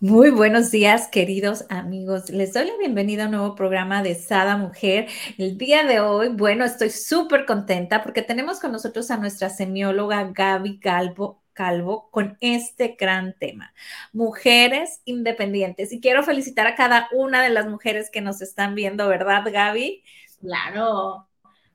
[0.00, 2.28] Muy buenos días, queridos amigos.
[2.28, 5.08] Les doy la bienvenida a un nuevo programa de Sada Mujer.
[5.38, 10.30] El día de hoy, bueno, estoy súper contenta porque tenemos con nosotros a nuestra semióloga
[10.34, 13.72] Gaby Calvo, Calvo con este gran tema,
[14.12, 15.90] mujeres independientes.
[15.94, 20.04] Y quiero felicitar a cada una de las mujeres que nos están viendo, ¿verdad, Gaby?
[20.42, 21.26] Claro.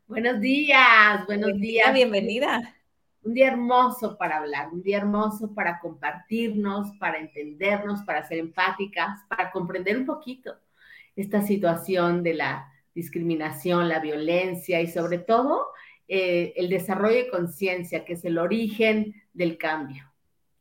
[0.06, 1.92] Buenos días, buenos días.
[1.92, 2.76] Bienvenida
[3.24, 9.20] un día hermoso para hablar, un día hermoso para compartirnos, para entendernos, para ser empáticas,
[9.30, 10.56] para comprender un poquito
[11.16, 15.68] esta situación de la discriminación, la violencia y sobre todo
[16.08, 20.11] eh, el desarrollo de conciencia, que es el origen del cambio.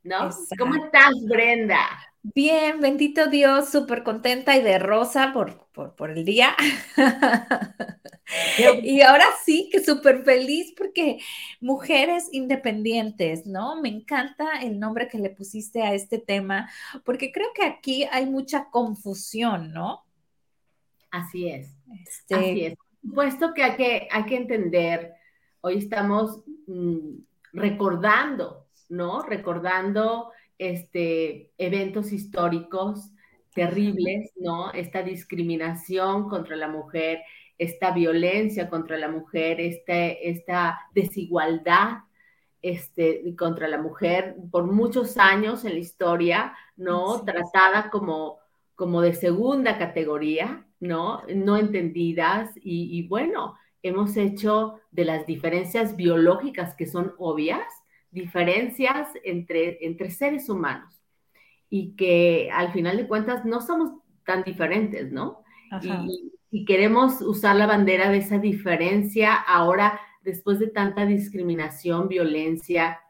[0.03, 0.31] ¿No?
[0.59, 1.79] ¿Cómo estás, Brenda?
[2.23, 6.55] Bien, bendito Dios, súper contenta y de rosa por, por, el día.
[8.83, 11.19] y ahora sí que súper feliz porque
[11.63, 13.81] mujeres independientes, ¿no?
[13.81, 16.71] Me encanta el nombre que le pusiste a este tema
[17.05, 20.05] porque creo que aquí hay mucha confusión, ¿no?
[21.11, 21.75] Así es.
[22.07, 22.75] Este así es.
[23.15, 25.15] Puesto que hay que, hay que entender,
[25.63, 27.17] hoy estamos mm,
[27.55, 28.60] recordando,
[28.91, 29.23] ¿no?
[29.23, 33.11] Recordando este, eventos históricos
[33.55, 34.71] terribles, ¿no?
[34.73, 37.21] Esta discriminación contra la mujer,
[37.57, 41.99] esta violencia contra la mujer, este, esta desigualdad
[42.63, 47.25] este, contra la mujer por muchos años en la historia, ¿no?
[47.25, 48.39] Tratada como,
[48.75, 51.23] como de segunda categoría, ¿no?
[51.35, 57.65] No entendidas y, y bueno, hemos hecho de las diferencias biológicas que son obvias,
[58.11, 61.01] diferencias entre, entre seres humanos
[61.69, 63.93] y que al final de cuentas no somos
[64.25, 65.43] tan diferentes, ¿no?
[65.83, 73.01] Y, y, queremos usar la bandera de esa diferencia ahora después de tanta discriminación, violencia,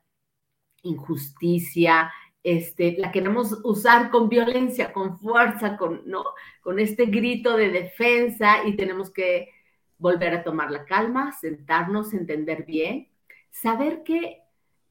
[0.83, 2.12] injusticia,
[2.43, 6.25] este, la queremos usar con violencia, con fuerza, con, ¿no?
[6.62, 9.50] con este grito de defensa y tenemos que
[9.99, 13.09] volver a tomar la calma, sentarnos, entender bien,
[13.50, 14.40] saber que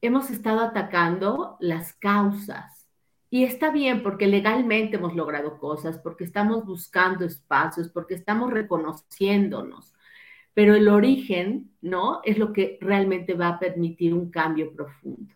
[0.02, 2.86] hemos estado atacando las causas.
[3.28, 9.94] Y está bien porque legalmente hemos logrado cosas, porque estamos buscando espacios, porque estamos reconociéndonos.
[10.52, 12.20] Pero el origen, ¿no?
[12.24, 15.32] Es lo que realmente va a permitir un cambio profundo.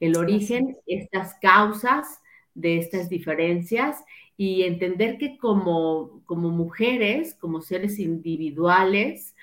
[0.00, 2.20] El origen, estas causas
[2.54, 4.02] de estas diferencias
[4.38, 9.34] y entender que como, como mujeres, como seres individuales,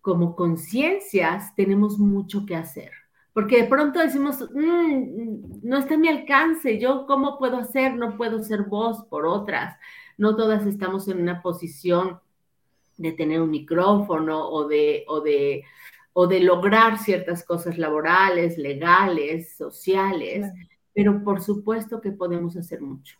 [0.00, 2.92] como conciencias, tenemos mucho que hacer
[3.32, 8.16] porque de pronto decimos, mm, no está a mi alcance, yo cómo puedo hacer, no
[8.16, 9.76] puedo ser voz por otras,
[10.18, 12.20] no todas estamos en una posición
[12.96, 15.64] de tener un micrófono o de, o de,
[16.12, 20.52] o de lograr ciertas cosas laborales, legales, sociales,
[20.92, 23.16] pero por supuesto que podemos hacer mucho,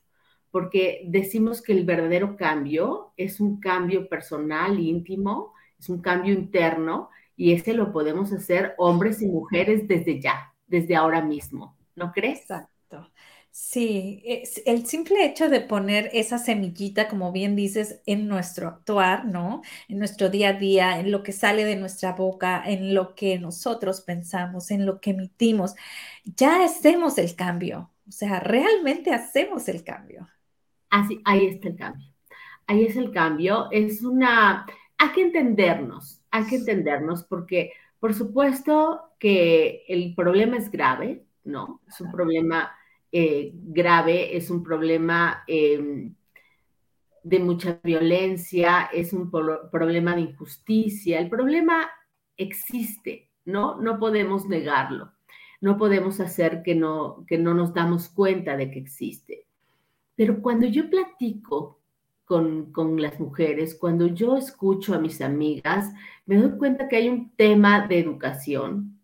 [0.51, 7.11] porque decimos que el verdadero cambio es un cambio personal, íntimo, es un cambio interno
[7.41, 12.41] y ese lo podemos hacer hombres y mujeres desde ya, desde ahora mismo, ¿no crees?
[12.41, 13.11] Exacto.
[13.51, 19.25] Sí, es el simple hecho de poner esa semillita, como bien dices, en nuestro actuar,
[19.25, 19.63] ¿no?
[19.89, 23.39] En nuestro día a día, en lo que sale de nuestra boca, en lo que
[23.39, 25.75] nosotros pensamos, en lo que emitimos,
[26.25, 27.91] ya hacemos el cambio.
[28.07, 30.29] O sea, realmente hacemos el cambio.
[30.91, 32.07] Así, ahí está el cambio.
[32.67, 33.71] Ahí es el cambio.
[33.71, 34.67] Es una,
[34.99, 41.81] hay que entendernos hay que entendernos porque, por supuesto, que el problema es grave, ¿no?
[41.89, 42.73] Es un problema
[43.13, 46.15] eh, grave, es un problema em,
[47.23, 51.19] de mucha violencia, es un problema de injusticia.
[51.19, 51.91] El problema
[52.37, 53.81] existe, ¿no?
[53.81, 55.13] No podemos negarlo.
[55.61, 59.47] No podemos hacer que no, que no nos damos cuenta de que existe.
[60.17, 61.80] Pero cuando yo platico
[62.31, 65.93] con, las mujeres, cuando yo escucho a mis amigas,
[66.27, 69.01] me doy cuenta que hay un tema de educación,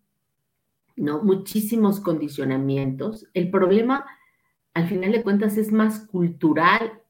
[0.94, 1.24] ¿no?
[1.24, 3.26] Muchísimos condicionamientos.
[3.34, 4.06] El problema,
[4.74, 7.02] al final de cuentas, es más cultural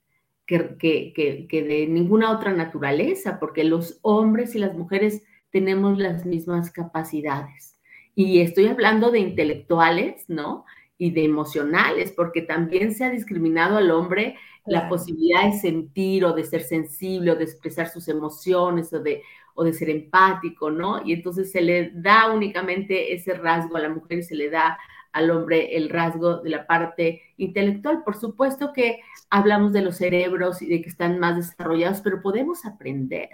[0.47, 6.25] que, que, que, de ninguna otra naturaleza, porque los hombres y las mujeres tenemos las
[6.25, 7.79] mismas capacidades.
[8.15, 10.65] Y estoy hablando de intelectuales, ¿no?
[10.97, 14.37] Y de emocionales, porque también se ha discriminado al hombre
[14.67, 19.23] la posibilidad de sentir o de ser sensible o de expresar sus emociones o de,
[19.55, 21.05] o de ser empático, ¿no?
[21.05, 24.79] Y entonces se le da únicamente ese rasgo a la mujer y se le da
[25.13, 28.05] al hombre el rasgo de la parte intelectual.
[28.05, 32.67] Por supuesto que hablamos de los cerebros y de que están más desarrollados, pero podemos
[32.67, 33.31] aprender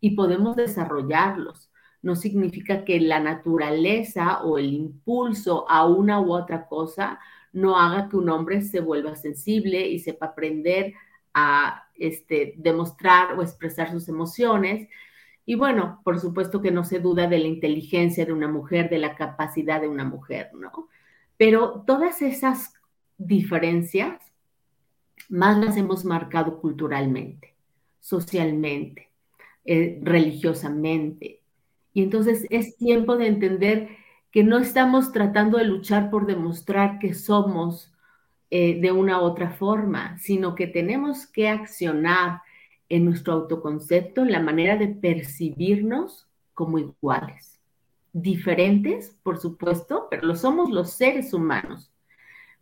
[0.00, 1.70] y podemos desarrollarlos.
[2.02, 7.20] No significa que la naturaleza o el impulso a una u otra cosa
[7.52, 10.94] no haga que un hombre se vuelva sensible y sepa aprender
[11.34, 14.88] a este, demostrar o expresar sus emociones.
[15.44, 18.98] Y bueno, por supuesto que no se duda de la inteligencia de una mujer, de
[18.98, 20.88] la capacidad de una mujer, ¿no?
[21.36, 22.74] Pero todas esas
[23.18, 24.20] diferencias
[25.28, 27.54] más las hemos marcado culturalmente,
[28.00, 29.10] socialmente,
[29.64, 31.40] eh, religiosamente.
[31.92, 33.88] Y entonces es tiempo de entender
[34.30, 37.92] que no estamos tratando de luchar por demostrar que somos
[38.50, 42.42] eh, de una u otra forma, sino que tenemos que accionar
[42.88, 47.60] en nuestro autoconcepto, en la manera de percibirnos como iguales
[48.12, 51.90] diferentes, por supuesto, pero lo somos los seres humanos.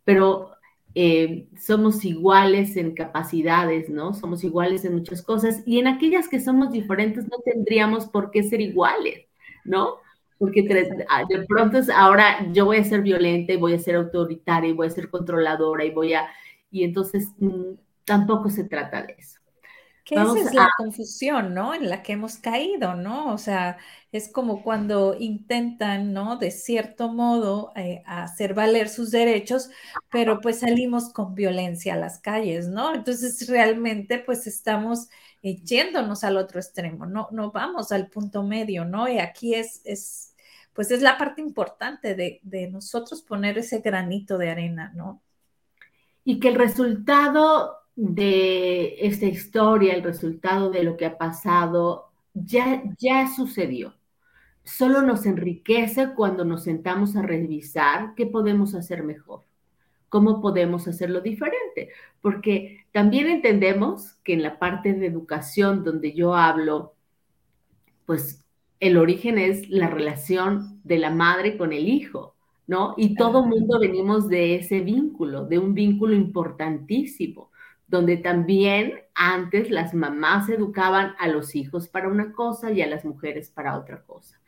[0.03, 0.51] Pero
[0.95, 4.13] eh, somos iguales en capacidades, ¿no?
[4.13, 8.43] Somos iguales en muchas cosas y en aquellas que somos diferentes no tendríamos por qué
[8.43, 9.27] ser iguales,
[9.63, 9.97] ¿no?
[10.39, 10.65] Porque
[11.09, 14.73] ah, de pronto ahora yo voy a ser violenta y voy a ser autoritaria y
[14.73, 16.27] voy a ser controladora y voy a...
[16.71, 17.73] Y entonces mm,
[18.05, 19.39] tampoco se trata de eso.
[20.05, 21.75] Que esa es la confusión, ¿no?
[21.75, 23.31] En la que hemos caído, ¿no?
[23.31, 23.77] O sea,
[24.11, 26.37] es como cuando intentan, ¿no?
[26.37, 29.69] De cierto modo, eh, hacer valer sus derechos,
[30.09, 32.95] pero pues salimos con violencia a las calles, ¿no?
[32.95, 35.09] Entonces, realmente, pues estamos
[35.41, 39.07] eh, yéndonos al otro extremo, no, no vamos al punto medio, ¿no?
[39.07, 40.35] Y aquí es, es
[40.73, 45.21] pues es la parte importante de, de nosotros poner ese granito de arena, ¿no?
[46.23, 52.81] Y que el resultado de esta historia, el resultado de lo que ha pasado, ya,
[52.97, 53.95] ya sucedió.
[54.63, 59.43] Solo nos enriquece cuando nos sentamos a revisar qué podemos hacer mejor,
[60.09, 61.89] cómo podemos hacerlo diferente,
[62.21, 66.93] porque también entendemos que en la parte de educación donde yo hablo,
[68.05, 68.43] pues
[68.79, 72.35] el origen es la relación de la madre con el hijo,
[72.67, 72.93] ¿no?
[72.97, 77.49] Y todo mundo venimos de ese vínculo, de un vínculo importantísimo
[77.89, 83.03] donde también antes las mamás educaban a los hijos para una cosa y a las
[83.03, 84.38] mujeres para otra cosa.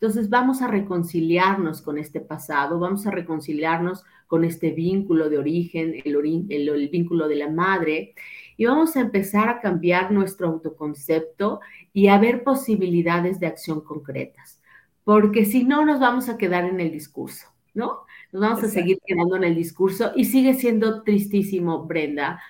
[0.00, 5.94] Entonces vamos a reconciliarnos con este pasado, vamos a reconciliarnos con este vínculo de origen,
[6.04, 8.14] el, vínculo de la madre,
[8.56, 11.58] y vamos a empezar a cambiar nuestro autoconcepto
[11.92, 14.60] y a ver posibilidades de acción concretas,
[15.02, 18.02] porque si no nos vamos a quedar en el discurso, ¿no?
[18.30, 22.40] Nos vamos a seguir quedando en el discurso y sigue siendo tristísimo, Brenda,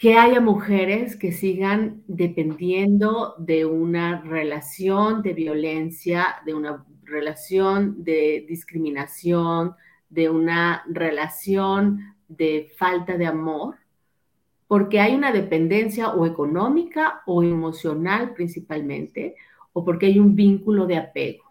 [0.00, 8.46] que haya mujeres que sigan dependiendo de una relación de violencia, de una relación de
[8.48, 9.74] discriminación,
[10.08, 13.76] de una relación de falta de amor,
[14.68, 19.34] porque hay una dependencia o económica o emocional principalmente,
[19.74, 21.44] o porque hay un vínculo de apego.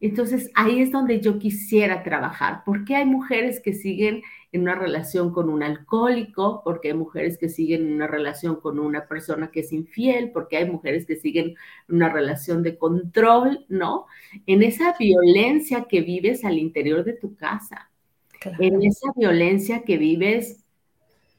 [0.00, 2.64] Entonces ahí es donde yo quisiera trabajar.
[2.64, 4.22] ¿Por qué hay mujeres que siguen
[4.52, 6.62] en una relación con un alcohólico?
[6.64, 10.30] Porque hay mujeres que siguen en una relación con una persona que es infiel?
[10.30, 11.56] Porque hay mujeres que siguen
[11.88, 13.64] en una relación de control?
[13.68, 14.06] ¿No?
[14.46, 17.90] En esa violencia que vives al interior de tu casa,
[18.58, 20.62] en esa violencia que vives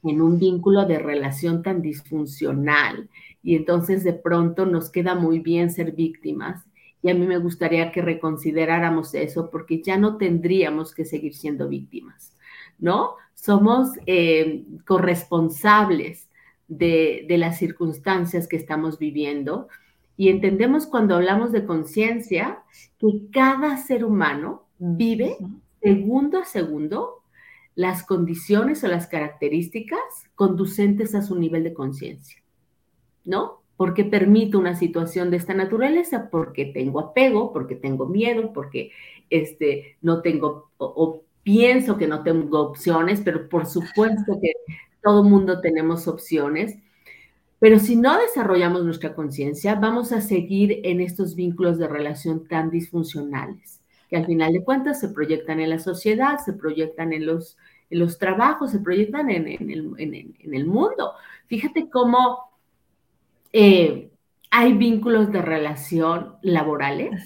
[0.03, 3.10] en un vínculo de relación tan disfuncional
[3.41, 6.65] y entonces de pronto nos queda muy bien ser víctimas
[7.01, 11.67] y a mí me gustaría que reconsideráramos eso porque ya no tendríamos que seguir siendo
[11.67, 12.34] víctimas,
[12.80, 13.15] ¿no?
[13.34, 16.30] Somos eh, corresponsables
[16.68, 19.68] de, las circunstancias que estamos viviendo
[20.15, 22.63] y entendemos cuando hablamos de conciencia
[23.00, 25.38] que cada ser humano vive
[25.82, 27.24] segundo a segundo
[27.75, 30.00] las condiciones o las características
[30.36, 32.42] conducentes a su nivel de conciencia,
[33.25, 33.63] ¿no?
[33.75, 36.30] ¿Por qué permito una situación de esta naturaleza?
[36.30, 38.92] Porque tengo apego, porque tengo miedo, porque
[39.32, 44.54] este, no tengo o, pienso que no tengo opciones, pero por supuesto que
[45.02, 46.78] todo mundo tenemos opciones.
[47.60, 52.70] Pero si no desarrollamos nuestra conciencia, vamos a seguir en estos vínculos de relación tan
[52.70, 57.58] disfuncionales, que al final de cuentas se proyectan en la sociedad, se proyectan en los,
[57.90, 61.14] en los trabajos, se proyectan en, en, el, en el mundo.
[61.48, 62.54] Fíjate cómo
[63.54, 64.10] eh,
[64.50, 67.24] hay vínculos de relación laborales,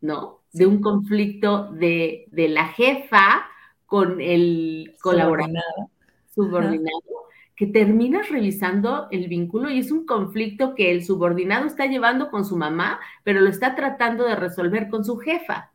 [0.00, 0.40] ¿no?
[0.52, 3.46] De un conflicto de, la jefa
[3.90, 5.88] con el colaborador
[6.32, 12.30] subordinado, que terminas revisando el vínculo y es un conflicto que el subordinado está llevando
[12.30, 15.72] con su mamá, pero lo está tratando de resolver con su jefa.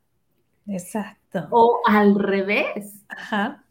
[0.65, 1.49] Exacto.
[1.51, 3.03] O al revés.
[3.09, 3.65] Ajá.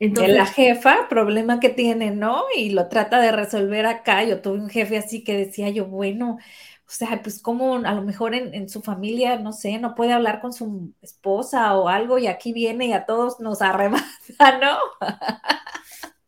[0.00, 2.42] Entonces, la jefa, problema que tiene, ¿no?
[2.56, 4.24] Y lo trata de resolver acá.
[4.24, 6.38] Yo tuve un jefe así que decía yo, bueno,
[6.86, 10.40] o sea, pues como a lo mejor en, su familia, no sé, no puede hablar
[10.40, 14.04] con su esposa o algo y aquí viene y a todos nos arrebata,
[14.62, 14.78] ¿no?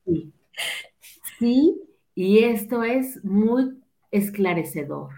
[0.05, 0.33] sí.
[1.39, 1.81] sí,
[2.17, 5.11] y esto es muy esclarecedor.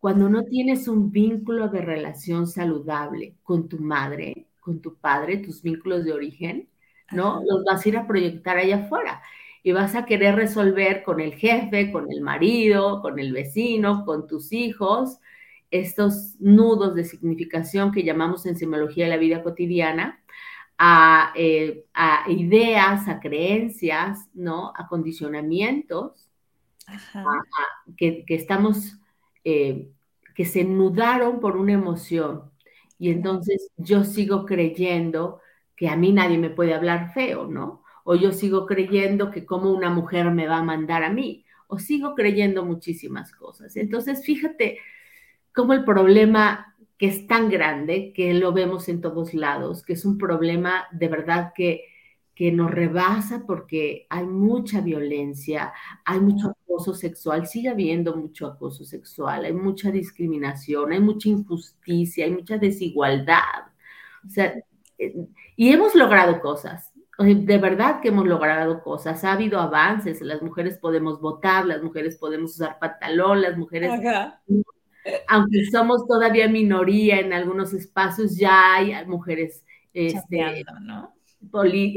[0.00, 5.62] Cuando no tienes un vínculo de relación saludable con tu madre, con tu padre, tus
[5.62, 6.68] vínculos de origen,
[7.12, 7.40] ¿no?
[7.48, 9.22] Los vas a ir a proyectar allá afuera
[9.66, 14.28] y vas a querer resolver con el jefe, con el marido, con el vecino, con
[14.28, 15.18] tus hijos,
[15.72, 20.22] estos nudos de significación que llamamos en semiología de la vida cotidiana,
[20.78, 21.84] a, eh,
[22.28, 24.72] ideas, a creencias, ¿no?
[24.76, 26.30] A condicionamientos
[27.96, 29.00] que, estamos,
[29.42, 29.90] eh,
[30.36, 32.52] que se nudaron por una emoción.
[33.00, 35.40] Y entonces yo sigo creyendo
[35.74, 37.82] que a mí nadie me puede hablar feo, ¿no?
[38.08, 41.80] O yo sigo creyendo que como una mujer me va a mandar a mí, o
[41.80, 43.76] sigo creyendo muchísimas cosas.
[43.76, 44.78] Entonces, fíjate
[45.52, 50.04] cómo el problema que es tan grande, que lo vemos en todos lados, que es
[50.04, 51.82] un problema de verdad que,
[52.32, 55.72] que nos rebasa porque hay mucha violencia,
[56.04, 62.24] hay mucho acoso sexual, sigue habiendo mucho acoso sexual, hay mucha discriminación, hay mucha injusticia,
[62.24, 63.72] hay mucha desigualdad.
[64.24, 64.54] O sea,
[65.56, 70.78] y hemos logrado cosas, de verdad que hemos logrado cosas, ha habido avances, las mujeres
[70.78, 73.90] podemos votar, las mujeres podemos usar pantalón, las mujeres,
[75.28, 80.64] aunque somos todavía minoría en algunos espacios, ya hay mujeres este,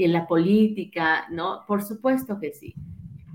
[0.06, 1.66] en la política, ¿no?
[1.68, 2.74] Por supuesto que sí.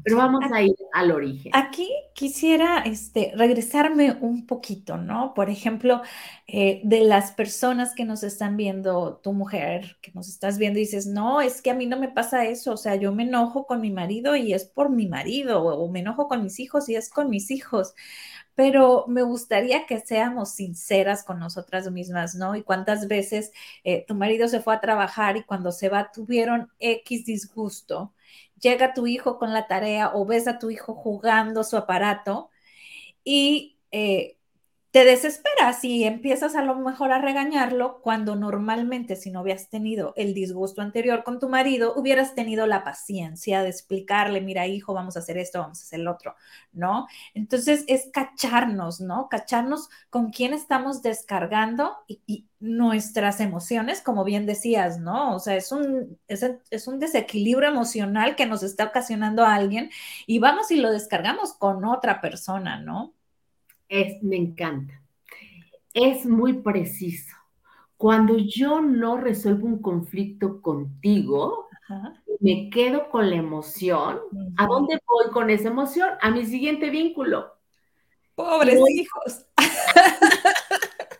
[0.04, 1.50] Pero vamos a ir al origen.
[1.54, 5.32] Aquí quisiera este, regresarme un poquito, ¿no?
[5.32, 6.02] Por ejemplo,
[6.46, 10.82] eh, de las personas que nos están viendo, tu mujer, que nos estás viendo y
[10.82, 13.66] dices, no, es que a mí no me pasa eso, o sea, yo me enojo
[13.66, 16.96] con mi marido y es por mi marido, o, me enojo con mis hijos y
[16.96, 17.94] es con mis hijos
[18.56, 22.54] pero me gustaría que seamos sinceras con nosotras mismas, ¿no?
[22.54, 23.50] Y cuántas veces
[23.82, 28.12] eh, tu marido se fue a trabajar y cuando se va tuvieron X disgusto
[28.64, 32.50] llega tu hijo con la tarea o ves a tu hijo jugando su aparato
[33.24, 34.38] y eh,
[34.94, 40.12] te desesperas y empiezas a lo mejor a regañarlo cuando normalmente si no habías tenido
[40.16, 45.16] el disgusto anterior con tu marido, hubieras tenido la paciencia de explicarle, mira hijo, vamos
[45.16, 46.36] a hacer esto, vamos a hacer el otro,
[46.72, 47.08] ¿no?
[47.34, 49.28] Entonces es cacharnos, ¿no?
[49.28, 55.34] Cacharnos con quién estamos descargando y, nuestras emociones, como bien decías, ¿no?
[55.34, 59.90] O sea, es un, es, es un desequilibrio emocional que nos está ocasionando a alguien
[60.26, 63.13] y vamos y lo descargamos con otra persona, ¿no?
[63.94, 65.00] Es, me encanta.
[65.92, 67.36] Es muy preciso.
[67.96, 71.68] Cuando yo no resuelvo un conflicto contigo,
[72.40, 74.18] me quedo con la emoción.
[74.56, 76.10] ¿A dónde voy con esa emoción?
[76.20, 77.54] A mi siguiente vínculo.
[78.34, 79.46] Pobres hijos.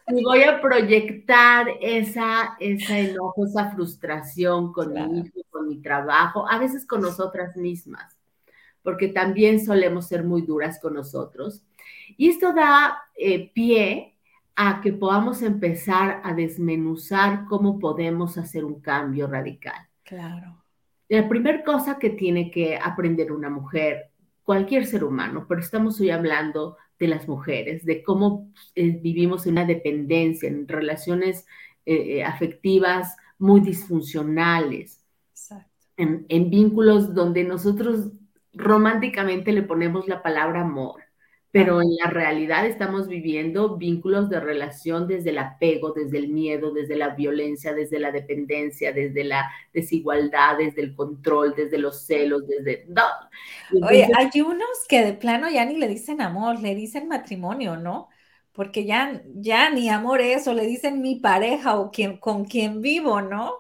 [0.07, 6.47] Y voy a proyectar esa, esa enojo, esa frustración con mi hijo, con mi trabajo,
[6.49, 8.15] a veces con nosotras mismas,
[8.83, 11.63] porque también solemos ser muy duras con nosotros.
[12.17, 14.15] Y esto da eh, pie
[14.57, 19.89] a que podamos empezar a desmenuzar cómo podemos hacer un cambio radical.
[20.05, 20.63] Claro.
[21.09, 24.11] La primera cosa que tiene que aprender una mujer,
[24.43, 29.53] cualquier ser humano, pero estamos hoy hablando de las mujeres, de cómo eh, vivimos en
[29.53, 31.47] una dependencia, en relaciones
[31.85, 35.03] eh, afectivas muy disfuncionales,
[35.97, 38.11] en, en vínculos donde nosotros
[38.53, 41.04] románticamente le ponemos la palabra amor
[41.55, 46.73] pero en la realidad estamos viviendo vínculos de relación desde el apego, desde el miedo,
[46.73, 52.43] desde la violencia, desde la dependencia, desde la desigualdad, desde el control, desde los celos,
[52.49, 52.85] desde...
[53.89, 58.09] Oye, hay unos que de plano ya ni le dicen amor, le dicen matrimonio, ¿no?
[58.51, 62.83] Porque ya, ya ni amor es, o le dicen mi pareja o quien, con quien
[62.83, 63.55] vivo, ¿no?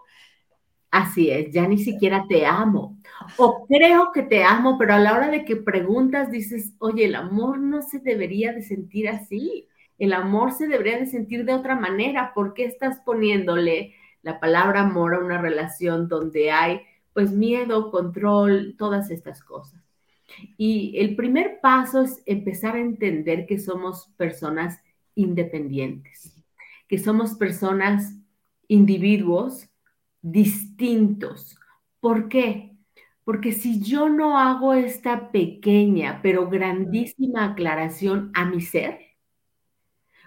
[0.91, 2.99] Así es, ya ni siquiera te amo.
[3.37, 7.15] O creo que te amo, pero a la hora de que preguntas dices, oye, el
[7.15, 9.69] amor no se debería de sentir así.
[9.99, 12.33] El amor se debería de sentir de otra manera.
[12.35, 16.81] ¿Por qué estás poniéndole la palabra amor a una relación donde hay
[17.13, 19.81] pues miedo, control, todas estas cosas?
[20.57, 24.81] Y el primer paso es empezar a entender que somos personas
[25.15, 26.43] independientes,
[26.89, 28.15] que somos personas,
[28.67, 29.69] individuos
[30.23, 31.59] distintos.
[32.01, 32.74] ¿Por qué?
[33.25, 38.99] Porque si yo no hago esta pequeña pero grandísima aclaración a mi ser,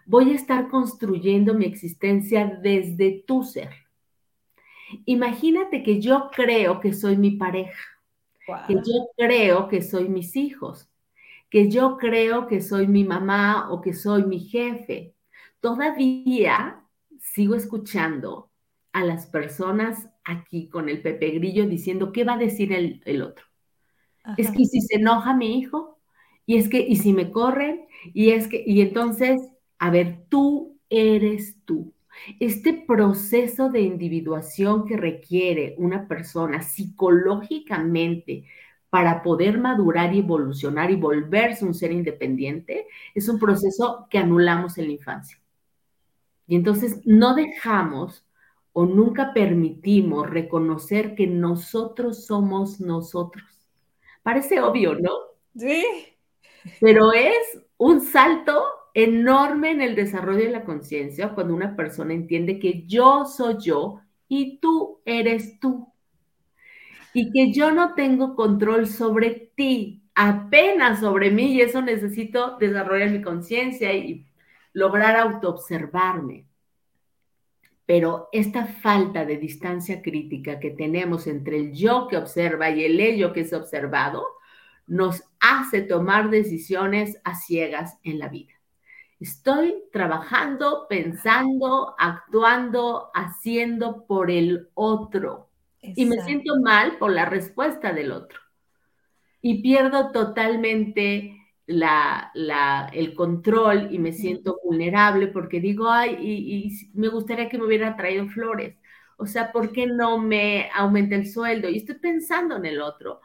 [0.06, 3.70] voy a estar construyendo mi existencia desde tu ser.
[5.06, 7.84] Imagínate que yo creo que soy mi pareja,
[8.68, 10.90] que yo creo que soy mis hijos,
[11.50, 15.14] que yo creo que soy mi mamá o que soy mi jefe.
[15.60, 16.84] Todavía
[17.20, 18.50] sigo escuchando
[18.94, 23.46] a las personas aquí con el Pepe Grillo diciendo qué va a decir el, otro.
[24.38, 26.00] Es que si se enoja mi hijo,
[26.46, 29.42] y es que, y si me corren, y es que, y entonces,
[29.80, 31.94] a ver, tú eres tú.
[32.40, 38.46] Este proceso de individuación que requiere una persona psicológicamente
[38.90, 44.78] para poder madurar y evolucionar y volverse un ser independiente, es un proceso que anulamos
[44.78, 45.40] en la infancia.
[46.48, 48.26] Y entonces no dejamos
[48.80, 53.44] o nunca permitimos reconocer que nosotros somos nosotros.
[54.22, 55.14] Parece obvio, ¿no?
[55.58, 55.84] Sí.
[56.80, 62.60] Pero es un salto enorme en el desarrollo de la conciencia cuando una persona entiende
[62.60, 65.92] que yo soy yo y tú eres tú.
[67.16, 73.10] Y que yo no tengo control sobre ti, apenas sobre mí, y eso necesito desarrollar
[73.10, 74.28] mi conciencia y
[74.74, 76.47] lograr autoobservarme.
[77.88, 83.00] Pero esta falta de distancia crítica que tenemos entre el yo que observa y el
[83.00, 84.28] ello que es observado
[84.88, 88.54] nos hace tomar decisiones a ciegas en la vida.
[89.22, 95.50] Estoy trabajando, pensando, actuando, haciendo por el otro.
[95.82, 98.40] Y me siento mal por la respuesta del otro.
[99.42, 101.37] Y pierdo totalmente
[101.68, 107.58] la, el control y me siento vulnerable porque digo, ay, y, y, me gustaría que
[107.58, 108.78] me hubiera traído flores.
[109.18, 111.70] O sea, ¿por qué no me aumenta el sueldo?
[111.70, 113.22] Y estoy pensando en el otro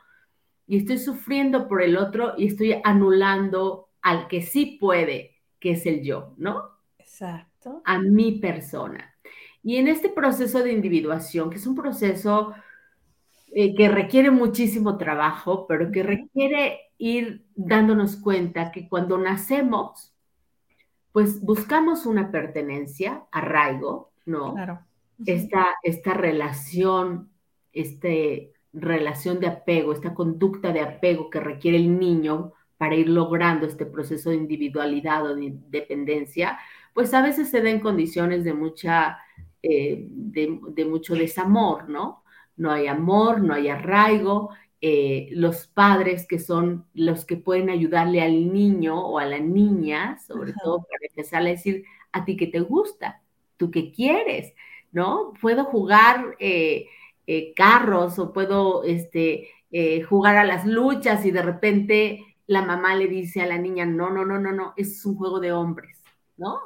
[0.66, 5.86] y estoy sufriendo por el otro y estoy anulando al que sí puede que es
[5.86, 6.70] el yo, ¿no?
[6.98, 7.82] Exacto.
[7.84, 9.14] A mi persona.
[9.62, 12.52] Y en este proceso de individuación, que es un proceso
[13.54, 20.14] eh, que requiere muchísimo trabajo, pero que requiere ir dándonos cuenta que cuando nacemos,
[21.10, 24.54] pues buscamos una pertenencia, arraigo, ¿no?
[24.54, 24.80] Claro.
[25.26, 27.28] esta, esta relación,
[27.72, 33.66] este relación de apego, esta conducta de apego que requiere el niño para ir logrando
[33.66, 36.56] este proceso de individualidad o de independencia,
[36.94, 39.18] pues a veces se da en condiciones de mucha,
[39.60, 42.22] eh, de, mucho desamor, ¿no?
[42.56, 44.50] No hay amor, no hay arraigo.
[44.84, 50.18] Eh, los padres que son los que pueden ayudarle al niño o a la niña,
[50.26, 53.22] sobre todo para empezar a decir a ti que te gusta,
[53.56, 54.54] tú qué quieres,
[54.90, 55.34] ¿no?
[55.40, 56.88] Puedo jugar eh,
[57.54, 59.50] carros o puedo este,
[60.08, 64.10] jugar a las luchas y de repente la mamá le dice a la niña, no,
[64.10, 66.02] no, no, no, no, es un juego de hombres,
[66.36, 66.58] ¿no?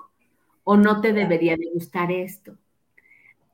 [0.64, 2.56] O no te debería de gustar esto.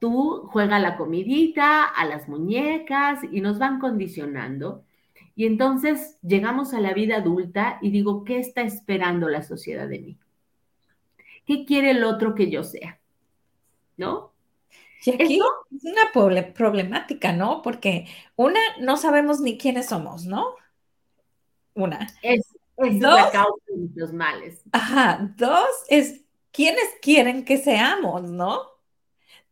[0.02, 4.82] Tú juega la comidita, a las muñecas y nos van condicionando.
[5.36, 10.00] Y entonces llegamos a la vida adulta y digo, ¿qué está esperando la sociedad de
[10.00, 10.18] mí?
[11.46, 12.98] ¿Qué quiere el otro que yo sea?
[13.96, 14.32] ¿No?
[15.04, 15.38] Y aquí
[15.70, 17.62] es una problemática, ¿no?
[17.62, 20.56] Porque una, no sabemos ni quiénes somos, ¿no?
[21.74, 22.08] Una.
[22.22, 22.44] Es,
[22.78, 24.62] es la causa de los males.
[24.72, 25.32] Ajá.
[25.36, 28.71] Dos es quiénes quieren que seamos, ¿no?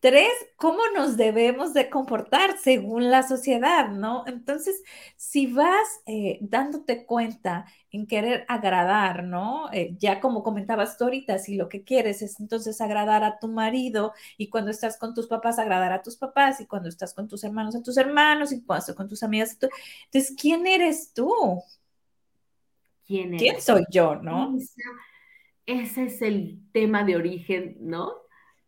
[0.00, 4.24] Tres, cómo nos debemos de comportar según la sociedad, ¿no?
[4.26, 4.82] Entonces,
[5.16, 9.70] si vas eh, dándote cuenta en querer agradar, ¿no?
[9.72, 13.48] Eh, ya como comentabas tú ahorita, si lo que quieres es entonces agradar a tu
[13.48, 17.28] marido y cuando estás con tus papás, agradar a tus papás y cuando estás con
[17.28, 21.62] tus hermanos, a tus hermanos y cuando estás con tus amigas, entonces, ¿quién eres tú?
[23.06, 24.56] quién, soy yo, no?
[25.66, 28.19] ese es el tema de origen, ¿no?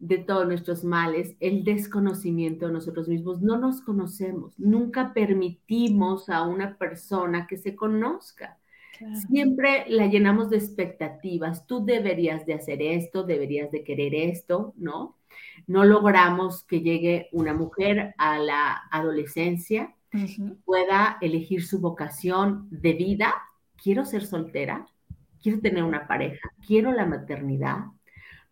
[0.02, 3.40] De todos nuestros males, el desconocimiento de nosotros mismos.
[3.40, 8.58] No nos conocemos, nunca permitimos a una persona que se conozca.
[9.28, 11.66] Siempre la llenamos de expectativas.
[11.66, 15.16] Tú deberías de hacer esto, deberías de querer esto, ¿no?
[15.66, 19.94] No logramos que llegue una mujer a la adolescencia,
[20.64, 23.34] pueda elegir su vocación de vida
[23.82, 24.86] quiero ser soltera,
[25.42, 27.78] quiero tener una pareja, quiero la maternidad.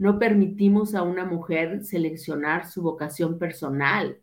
[0.00, 4.18] No permitimos a una mujer seleccionar su vocación personal.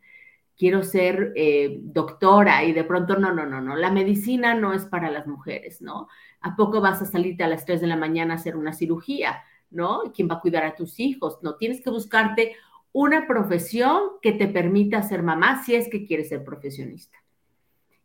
[0.57, 3.75] Quiero ser eh, doctora y de pronto no, no, no, no.
[3.75, 6.07] La medicina no es para las mujeres, ¿no?
[6.41, 9.43] ¿A poco vas a salirte a las 3 de la mañana a hacer una cirugía,
[9.69, 10.01] ¿no?
[10.15, 11.37] ¿Quién va a cuidar a tus hijos?
[11.43, 12.55] No, tienes que buscarte
[12.91, 17.19] una profesión que te permita ser mamá si es que quieres ser profesionista.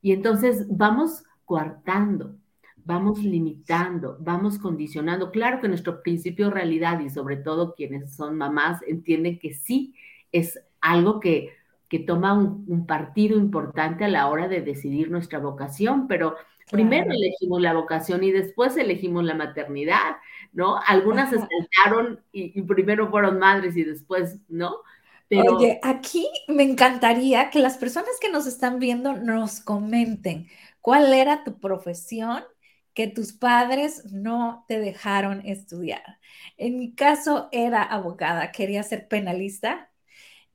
[0.03, 2.37] Y entonces vamos coartando,
[2.85, 5.31] vamos limitando, vamos condicionando.
[5.31, 9.95] Claro que nuestro principio realidad y sobre todo quienes son mamás entienden que sí
[10.33, 11.55] es algo que,
[11.89, 16.37] que toma un, partido importante a la hora de decidir nuestra vocación, pero
[16.71, 20.17] primero elegimos la vocación y después elegimos la maternidad,
[20.53, 20.79] ¿no?
[20.87, 24.77] Algunas se saltaron y, y primero fueron madres y después, ¿no?
[25.41, 30.49] Oye, aquí me encantaría que las personas que nos están viendo nos comenten
[30.81, 32.43] cuál era tu profesión
[32.95, 36.19] que tus padres no te dejaron estudiar.
[36.57, 39.91] En mi caso era abogada, quería ser penalista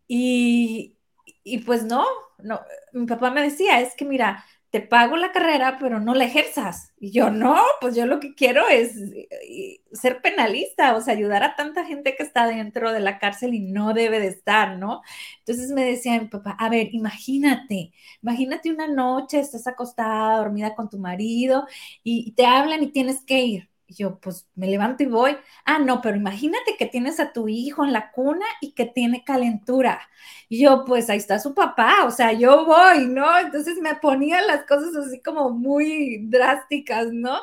[0.08, 0.97] y,
[1.43, 2.06] y pues no,
[2.39, 2.62] no,
[2.93, 6.93] mi papá me decía, es que mira, te pago la carrera, pero no la ejerzas.
[6.99, 11.43] Y yo, no, pues yo lo que quiero es eh, ser penalista, o sea, ayudar
[11.43, 15.01] a tanta gente que está dentro de la cárcel y no debe de estar, ¿no?
[15.39, 20.89] Entonces me decía mi papá, a ver, imagínate, imagínate una noche, estás acostada, dormida con
[20.89, 21.65] tu marido
[22.03, 23.69] y te hablan y tienes que ir.
[23.89, 25.38] Yo, pues me levanto y voy.
[25.65, 29.23] Ah, no, pero imagínate que tienes a tu hijo en la cuna y que tiene
[29.23, 30.02] calentura.
[30.50, 33.38] Y yo, pues ahí está su papá, o sea, yo voy, ¿no?
[33.39, 37.39] Entonces me ponía las cosas así como muy drásticas, ¿no?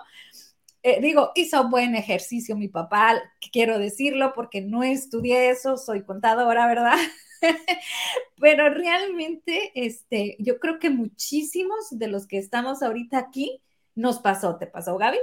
[0.83, 3.15] Eh, digo, hizo buen ejercicio mi papá,
[3.53, 6.99] quiero decirlo, porque no estudié eso, soy contadora, ¿verdad?
[8.37, 13.63] Pero realmente, este, yo creo que muchísimos de los que estamos ahorita aquí
[13.95, 14.57] nos pasó.
[14.59, 15.19] ¿Te pasó, Gaby?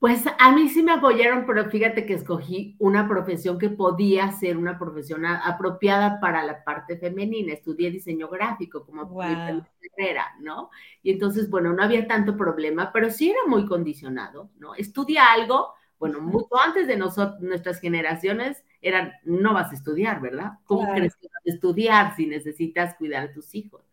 [0.00, 4.56] Pues a mí sí me apoyaron, pero fíjate que escogí una profesión que podía ser
[4.56, 7.52] una profesión apropiada para la parte femenina.
[7.52, 9.22] Estudié diseño gráfico como wow.
[9.22, 10.70] carrera, ¿no?
[11.02, 14.74] Y entonces, bueno, no había tanto problema, pero sí era muy condicionado, ¿no?
[14.74, 20.52] Estudia algo, bueno, mucho antes de nosotros, nuestras generaciones eran, no vas a estudiar, ¿verdad?
[20.64, 23.84] ¿Cómo crees que vas a estudiar si necesitas cuidar a tus hijos?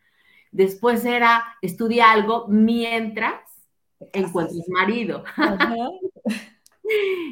[0.53, 3.46] Después era, estudia algo mientras
[4.13, 5.23] encuentres marido.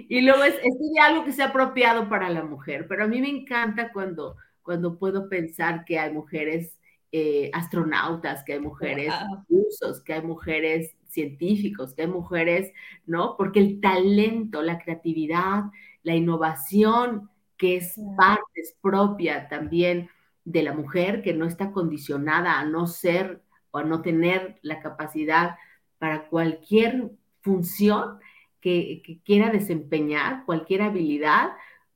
[0.10, 3.30] y luego es, estudia algo que sea apropiado para la mujer, pero a mí me
[3.30, 6.78] encanta cuando, cuando puedo pensar que hay mujeres
[7.12, 9.14] eh, astronautas, que hay mujeres
[9.48, 12.74] usos, que hay mujeres científicos, que hay mujeres,
[13.06, 13.38] ¿no?
[13.38, 15.66] Porque el talento, la creatividad,
[16.04, 20.10] la innovación, que es parte, es propia también
[20.44, 24.82] de la mujer, que no está condicionada a no ser o a no tener la
[24.82, 25.56] capacidad
[25.98, 28.20] para cualquier función
[28.62, 31.52] que, quiera desempeñar, cualquier habilidad.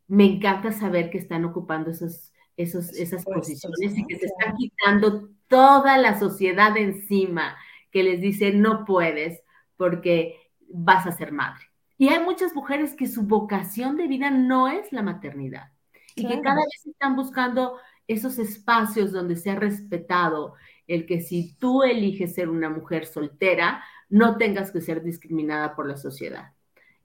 [0.08, 5.30] Me encanta saber que están ocupando esos, esos, esas posiciones y que se están quitando
[5.48, 7.58] toda la sociedad encima
[7.92, 9.42] que les dice no puedes
[9.78, 11.66] porque vas a ser madre.
[11.98, 15.72] Y hay muchas mujeres que su vocación de vida no es la maternidad
[16.16, 20.56] y que cada vez están buscando esos espacios donde se ha respetado
[20.90, 25.88] el que si tú eliges ser una mujer soltera, no tengas que ser discriminada por
[25.88, 26.54] la sociedad,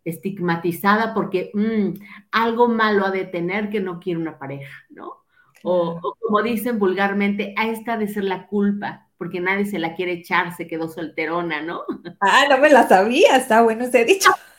[0.05, 5.19] estigmatizada porque mm, algo malo ha de tener que no quiere una pareja, ¿no?
[5.63, 10.13] O, como dicen vulgarmente, a esta de ser la culpa, porque nadie se la quiere
[10.13, 11.85] echar, se quedó solterona, ¿no?
[12.21, 14.31] Ah, no me la sabía, está bueno ese dicho.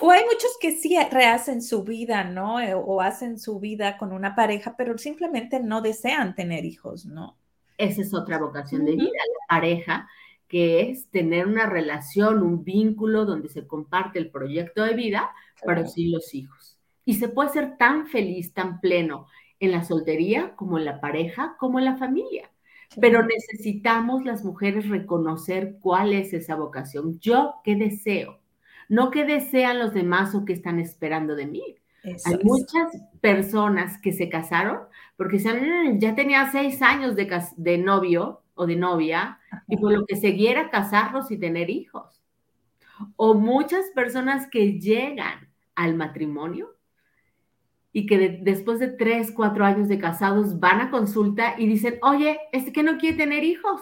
[0.00, 2.60] o hay muchos que sí rehacen su vida, ¿no?
[2.60, 7.36] Eh, o hacen su vida con una pareja, pero simplemente no desean tener hijos, ¿no?
[7.76, 10.08] Esa es otra vocación de vida, la pareja,
[10.48, 15.30] que es tener una relación, un vínculo donde se comparte el proyecto de vida,
[15.64, 16.78] pero sí los hijos.
[17.04, 19.26] Y se puede ser tan feliz, tan pleno
[19.60, 22.50] en la soltería como en la pareja, como en la familia.
[23.00, 27.20] Pero necesitamos las mujeres reconocer cuál es esa vocación.
[27.20, 28.38] Yo qué deseo,
[28.88, 31.76] no qué desean los demás o qué están esperando de mí.
[32.04, 34.78] Hay muchas personas que se casaron
[35.16, 40.06] porque mm, ya tenía seis años de, de novio o de novia y por lo
[40.06, 42.22] que seguiera casarlos y tener hijos.
[43.16, 46.77] O muchas personas que llegan al matrimonio
[47.98, 52.38] y que después de tres, cuatro años de casados van a consulta y dicen, oye,
[52.52, 53.80] es que no quiere tener hijos.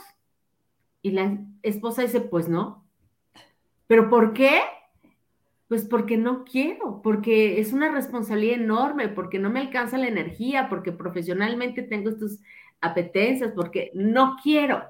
[1.02, 2.82] Y la esposa dice, pues no.
[3.86, 4.62] ¿Pero por qué?
[5.68, 10.70] Pues porque no quiero, porque es una responsabilidad enorme, porque no me alcanza la energía,
[10.70, 12.40] porque profesionalmente tengo estas
[12.80, 14.82] apetencias, porque no quiero.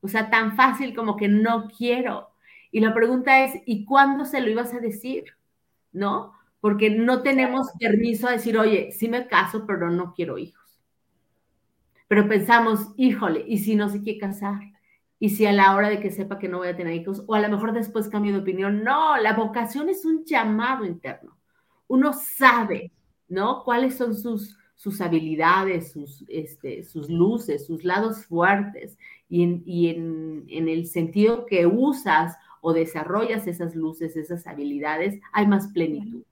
[0.00, 2.30] O sea, tan fácil como que no quiero.
[2.72, 5.36] Y la pregunta es, ¿y cuándo se lo ibas a decir?
[5.92, 6.32] ¿No?
[6.62, 10.80] Porque no tenemos permiso a decir, oye, sí me caso, pero no quiero hijos.
[12.08, 14.72] Pero pensamos, híjole, ¿y si no se quiere casar?
[15.22, 17.36] y si a la hora de que sepa que no voy a tener hijos, o
[17.36, 18.82] a lo mejor después cambio de opinión.
[18.82, 21.38] No, la vocación es un llamado interno.
[21.86, 22.90] Uno sabe,
[23.28, 23.62] ¿no?
[23.62, 28.98] Cuáles son sus, sus habilidades, sus, este, sus luces, sus lados fuertes
[29.28, 29.44] y,
[29.90, 36.24] en, en el sentido que usas o desarrollas esas luces, esas habilidades, hay más plenitud.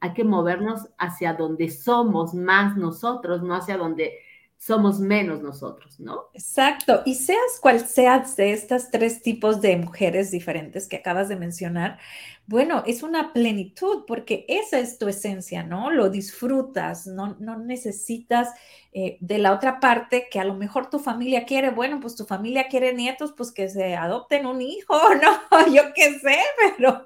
[0.00, 4.18] Hay que movernos hacia donde somos más nosotros, no hacia donde
[4.60, 6.26] somos menos nosotros, ¿no?
[6.34, 7.00] Exacto.
[7.06, 11.98] Y seas cual seas de estas tres tipos de mujeres diferentes que acabas de mencionar,
[12.46, 15.90] bueno, es una plenitud porque esa es tu esencia, ¿no?
[15.90, 18.50] Lo disfrutas, no, no necesitas
[18.92, 22.26] eh, de la otra parte que a lo mejor tu familia quiere, bueno, pues tu
[22.26, 25.72] familia quiere nietos, pues que se adopten un hijo, ¿no?
[25.72, 26.36] Yo qué sé,
[26.76, 27.02] pero...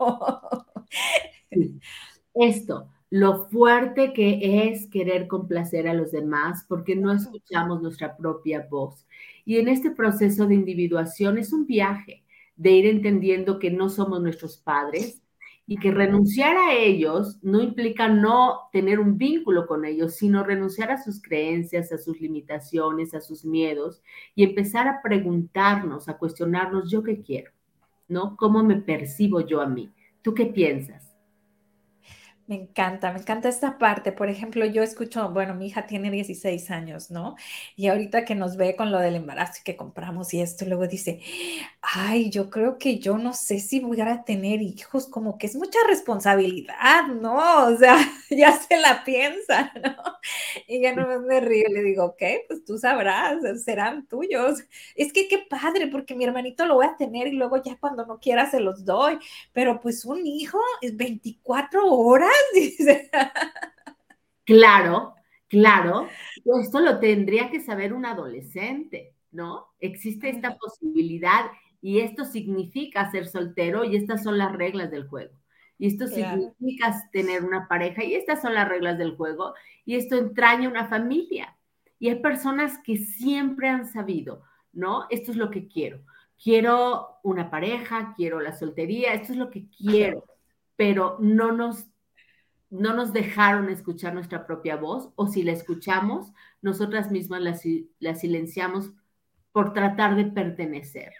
[2.35, 8.67] Esto, lo fuerte que es querer complacer a los demás porque no escuchamos nuestra propia
[8.69, 9.07] voz.
[9.45, 12.25] Y en este proceso de individuación es un viaje
[12.57, 15.23] de ir entendiendo que no somos nuestros padres
[15.67, 20.91] y que renunciar a ellos no implica no tener un vínculo con ellos, sino renunciar
[20.91, 24.03] a sus creencias, a sus limitaciones, a sus miedos
[24.35, 27.53] y empezar a preguntarnos, a cuestionarnos yo qué quiero,
[28.09, 28.37] ¿no?
[28.37, 29.91] ¿Cómo me percibo yo a mí?
[30.21, 31.14] ¿Tú qué piensas?
[32.47, 34.13] Me encanta, me encanta esta parte.
[34.13, 37.37] Por ejemplo, yo escucho, bueno, mi hija tiene 16 años, ¿no?
[37.75, 40.87] Y ahorita que nos ve con lo del embarazo y que compramos y esto, luego
[40.87, 41.21] dice,
[41.81, 45.57] ay, yo creo que yo no sé si voy a tener hijos, como que es
[45.57, 47.67] mucha responsabilidad, ¿no?
[47.67, 47.97] O sea,
[48.31, 49.95] ya se la piensa, ¿no?
[50.69, 54.61] Y ya no me río, le digo, ok, pues tú sabrás, serán tuyos.
[54.95, 58.07] Es que qué padre, porque mi hermanito lo voy a tener y luego ya cuando
[58.07, 59.19] no quiera se los doy,
[59.53, 62.34] pero pues un hijo es 24 horas
[64.47, 65.15] Claro,
[65.49, 66.07] claro.
[66.61, 69.69] Esto lo tendría que saber un adolescente, ¿no?
[69.81, 71.47] Existe esta posibilidad
[71.81, 75.35] y esto significa ser soltero y estas son las reglas del juego.
[75.79, 80.17] Y esto significa tener una pareja y estas son las reglas del juego y esto
[80.17, 81.57] entraña una familia.
[81.99, 84.43] Y hay personas que siempre han sabido,
[84.73, 85.07] ¿no?
[85.11, 86.01] Esto es lo que quiero.
[86.43, 90.25] Quiero una pareja, quiero la soltería, esto es lo que quiero,
[90.77, 91.87] pero no nos
[92.75, 97.41] no nos dejaron escuchar nuestra propia voz o si la escuchamos, nosotras mismas
[98.01, 98.93] la, silenciamos
[99.53, 101.13] por tratar de pertenecer.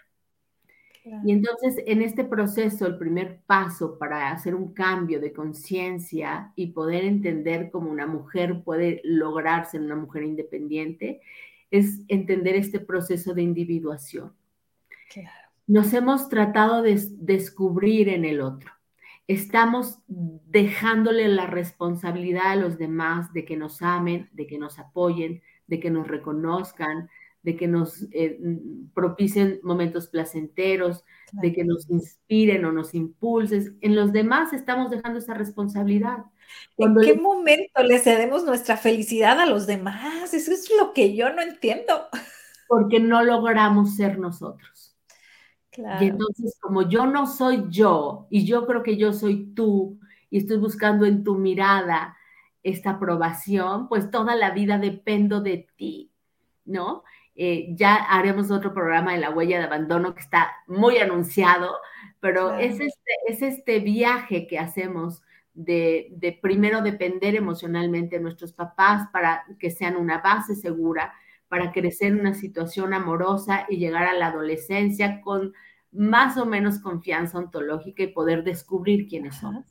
[1.23, 6.71] Y entonces en este proceso, el primer paso para hacer un cambio de conciencia y
[6.71, 11.21] poder entender cómo una mujer puede lograr ser una mujer independiente,
[11.69, 14.33] es entender este proceso de individuación.
[15.67, 18.74] Nos hemos tratado de descubrir en el otro
[19.27, 25.41] estamos dejándole la responsabilidad a los demás de que nos amen, de que nos apoyen,
[25.67, 27.09] de que nos reconozcan,
[27.45, 28.39] de que nos eh,
[28.95, 33.77] propicien momentos placenteros, de que nos inspiren o nos impulsen.
[33.81, 36.25] En los demás estamos dejando esa responsabilidad.
[36.77, 40.33] ¿En qué momento le cedemos nuestra felicidad a los demás?
[40.33, 42.07] Eso es lo que yo no entiendo.
[42.67, 44.74] Porque no logramos ser nosotros.
[45.77, 50.39] Y entonces, como yo no soy yo, y yo creo que yo soy tú, y
[50.39, 52.17] estoy buscando en tu mirada
[52.63, 56.11] esta aprobación, pues toda la vida dependo de ti,
[56.65, 57.03] ¿no?
[57.35, 61.75] Eh, ya haremos otro programa de la huella de abandono que está muy anunciado,
[62.19, 65.21] pero es, este, es este viaje que hacemos
[65.53, 71.13] de, de, primero depender emocionalmente de nuestros papás para que sean una base segura,
[71.47, 75.53] para crecer en una situación amorosa y llegar a la adolescencia con
[75.95, 79.65] más o menos confianza ontológica y poder descubrir quiénes somos.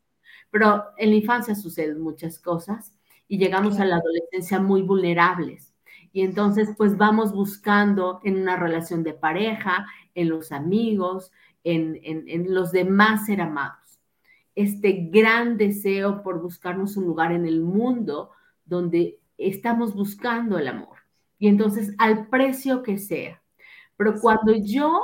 [0.51, 2.95] Pero en la infancia suceden muchas cosas
[3.29, 5.75] y llegamos a la adolescencia muy vulnerables.
[6.13, 11.33] Y entonces, pues vamos buscando en una relación de pareja, en los amigos,
[11.65, 13.99] en, en los demás ser amados.
[14.55, 18.31] Este gran deseo por buscarnos un lugar en el mundo
[18.65, 20.99] donde estamos buscando el amor.
[21.39, 23.43] Y entonces, al precio que sea.
[23.97, 25.01] Pero cuando yo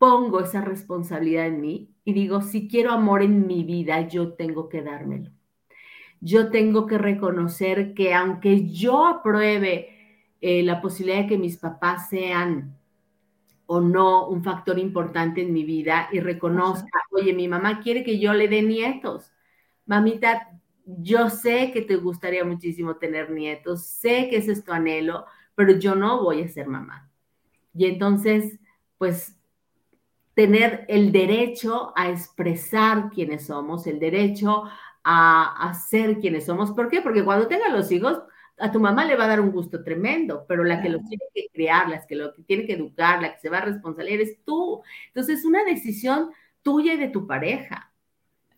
[0.00, 4.70] pongo esa responsabilidad en mí y digo, si quiero amor en mi vida, yo tengo
[4.70, 5.30] que dármelo.
[6.22, 9.90] Yo tengo que reconocer que aunque yo apruebe
[10.40, 12.78] eh, la posibilidad de que mis papás sean
[13.66, 18.18] o no un factor importante en mi vida y reconozca, oye, mi mamá quiere que
[18.18, 19.30] yo le dé nietos.
[19.84, 25.26] Mamita, yo sé que te gustaría muchísimo tener nietos, sé que ese es tu anhelo,
[25.54, 27.10] pero yo no voy a ser mamá.
[27.74, 28.58] Y entonces,
[28.96, 29.39] pues
[30.40, 34.64] tener el derecho a expresar quiénes somos, el derecho
[35.04, 36.70] a, ser quienes somos.
[36.70, 37.02] ¿Por qué?
[37.02, 38.22] Porque cuando tengan los hijos,
[38.56, 41.24] a tu mamá le va a dar un gusto tremendo, pero la que los tiene
[41.34, 44.18] que criar, la que lo que tiene que educar, la que se va a responsabilizar
[44.18, 44.82] eres tú.
[45.08, 46.30] Entonces, es una decisión
[46.62, 47.92] tuya y de tu pareja.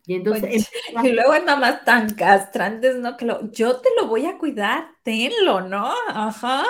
[0.05, 0.71] Y entonces.
[1.03, 3.17] y luego nada más tan castrantes, ¿no?
[3.17, 5.91] Que yo te lo voy a cuidar, tenlo, ¿no?
[6.07, 6.63] Ajá.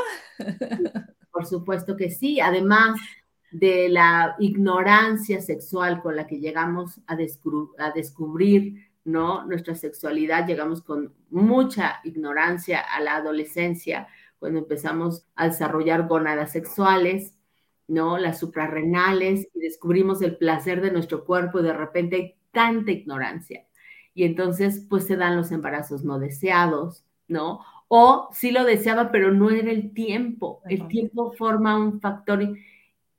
[1.31, 2.39] Por supuesto que sí.
[2.39, 2.99] Además
[3.53, 9.45] de la ignorancia sexual con la que llegamos a, a descubrir, ¿no?
[9.45, 14.07] Nuestra sexualidad, llegamos con mucha ignorancia a la adolescencia,
[14.39, 17.35] cuando empezamos a desarrollar gónadas sexuales,
[17.87, 18.17] ¿no?
[18.17, 23.65] Las suprarrenales y descubrimos el placer de nuestro cuerpo y de repente hay tanta ignorancia.
[24.15, 27.59] Y entonces, pues se dan los embarazos no deseados, ¿no?
[27.87, 30.61] O sí lo deseaba, pero no era el tiempo.
[30.67, 32.41] El tiempo forma un factor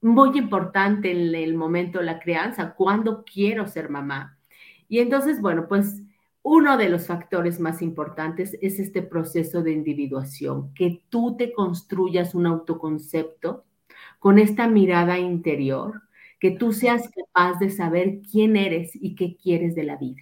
[0.05, 4.39] muy importante en el momento de la crianza, cuando quiero ser mamá.
[4.89, 6.03] Y entonces, bueno, pues
[6.43, 12.35] uno de los factores más importantes es este proceso de individuación, que tú te construyas
[12.35, 13.65] un autoconcepto
[14.19, 16.03] con esta mirada interior,
[16.39, 20.21] que tú seas capaz de saber quién eres y qué quieres de la vida.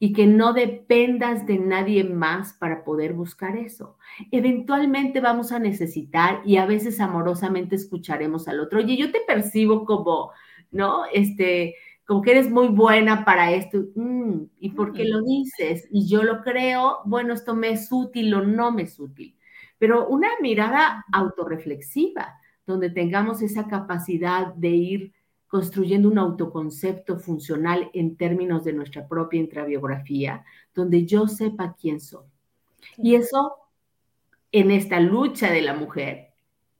[0.00, 3.98] Y que no dependas de nadie más para poder buscar eso.
[4.30, 8.78] Eventualmente vamos a necesitar y a veces amorosamente escucharemos al otro.
[8.78, 10.30] Oye, yo te percibo como,
[10.70, 11.02] ¿no?
[11.12, 11.74] Este,
[12.08, 15.86] como que eres muy buena para esto, mm, ¿y por qué lo dices?
[15.90, 19.36] Y yo lo creo, bueno, esto me es útil o no me es útil.
[19.76, 25.12] Pero una mirada autorreflexiva, donde tengamos esa capacidad de ir
[25.48, 32.26] construyendo un autoconcepto funcional en términos de nuestra propia intrabiografía, donde yo sepa quién soy.
[32.98, 33.56] Y eso,
[34.52, 36.28] en esta lucha de la mujer,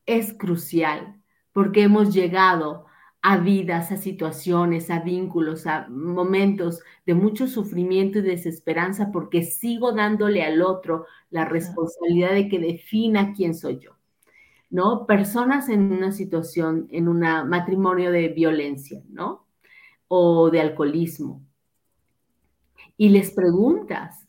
[0.07, 1.21] es crucial,
[1.53, 2.87] porque hemos llegado
[3.21, 9.93] a vidas, a situaciones, a vínculos, a momentos de mucho sufrimiento y desesperanza porque sigo
[9.93, 13.98] dándole al otro la responsabilidad de que defina quién soy yo.
[14.71, 15.07] ¿No?
[15.07, 19.47] Personas en una situación, en un matrimonio de violencia, ¿no?
[20.09, 21.43] O de alcoholismo.
[22.97, 24.27] Y les preguntas,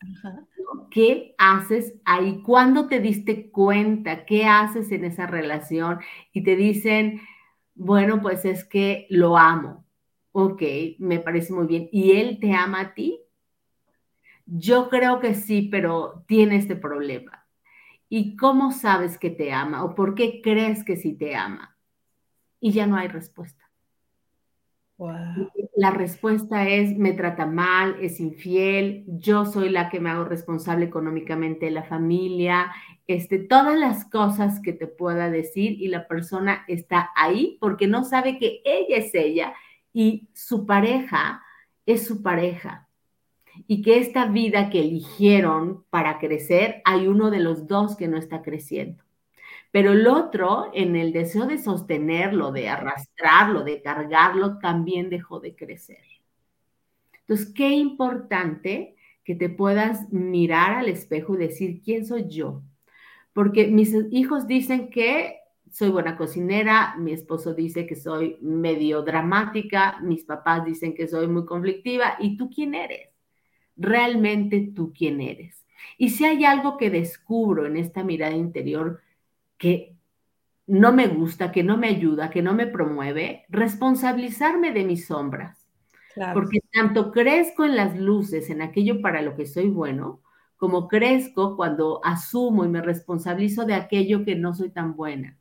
[0.90, 2.40] ¿qué haces ahí?
[2.42, 4.24] ¿Cuándo te diste cuenta?
[4.24, 5.98] ¿Qué haces en esa relación?
[6.32, 7.20] Y te dicen,
[7.74, 9.84] bueno, pues es que lo amo.
[10.32, 10.62] Ok,
[10.98, 11.88] me parece muy bien.
[11.90, 13.20] ¿Y él te ama a ti?
[14.46, 17.39] Yo creo que sí, pero tiene este problema.
[18.12, 19.84] ¿Y cómo sabes que te ama?
[19.84, 21.78] ¿O por qué crees que sí te ama?
[22.58, 23.70] Y ya no hay respuesta.
[25.76, 30.84] La respuesta es, me trata mal, es infiel, yo soy la que me hago responsable
[30.84, 32.70] económicamente de la familia,
[33.06, 38.04] este, todas las cosas que te pueda decir y la persona está ahí porque no
[38.04, 39.54] sabe que ella es ella
[39.94, 41.42] y su pareja
[41.86, 42.89] es su pareja.
[43.66, 48.16] Y que esta vida que eligieron para crecer, hay uno de los dos que no
[48.16, 49.02] está creciendo
[49.70, 55.54] pero el otro, en el deseo de sostenerlo, de arrastrarlo, de cargarlo, también dejó de
[55.54, 56.02] crecer.
[57.20, 62.62] Entonces, qué importante que te puedas mirar al espejo y decir, ¿quién soy yo?
[63.32, 65.36] Porque mis hijos dicen que
[65.70, 71.28] soy buena cocinera, mi esposo dice que soy medio dramática, mis papás dicen que soy
[71.28, 73.09] muy conflictiva, ¿y tú quién eres?
[73.80, 75.64] Realmente tú quién eres.
[75.96, 79.00] Y si hay algo que descubro en esta mirada interior,
[79.56, 79.96] que
[80.66, 85.66] no me gusta, que no me ayuda, que no me promueve, responsabilizarme de mis sombras.
[86.34, 90.20] Porque tanto crezco en las luces, en aquello para lo que soy bueno,
[90.56, 95.38] como crezco cuando asumo y me responsabilizo de aquello que no soy tan buena.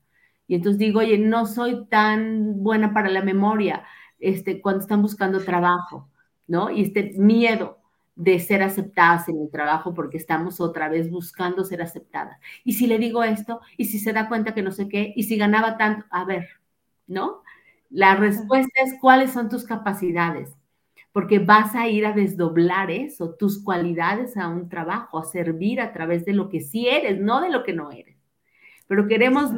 [0.47, 3.84] Y entonces digo, oye, no soy tan buena para la memoria,
[4.19, 6.10] este, cuando están buscando trabajo,
[6.47, 6.71] ¿no?
[6.71, 7.79] Y este miedo,
[8.19, 12.38] de ser aceptadas en el trabajo porque estamos otra vez buscando ser aceptadas.
[12.65, 15.23] Y si le digo esto, y si se da cuenta que no sé qué, y
[15.23, 16.49] si ganaba tanto, a ver,
[17.08, 17.43] ¿no?
[17.89, 20.53] La respuesta es cuáles son tus capacidades,
[21.13, 25.93] porque vas a ir a desdoblar eso, tus cualidades a un trabajo, a servir a
[25.93, 28.17] través de lo que sí eres, no de lo que no eres.
[28.88, 29.51] Pero queremos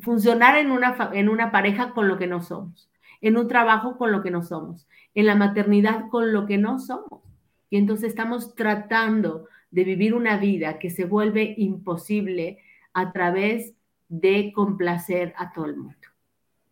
[0.00, 2.90] funcionar en una, en una pareja con lo que no somos,
[3.20, 6.80] en un trabajo con lo que no somos, en la maternidad con lo que no
[6.80, 7.22] somos.
[7.70, 12.58] Y entonces estamos tratando de vivir una vida que se vuelve imposible
[12.92, 13.74] a través
[14.08, 16.08] de complacer a todo el mundo,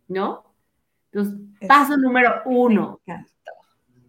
[0.07, 0.43] ¿no?
[1.11, 3.01] Entonces, paso número uno,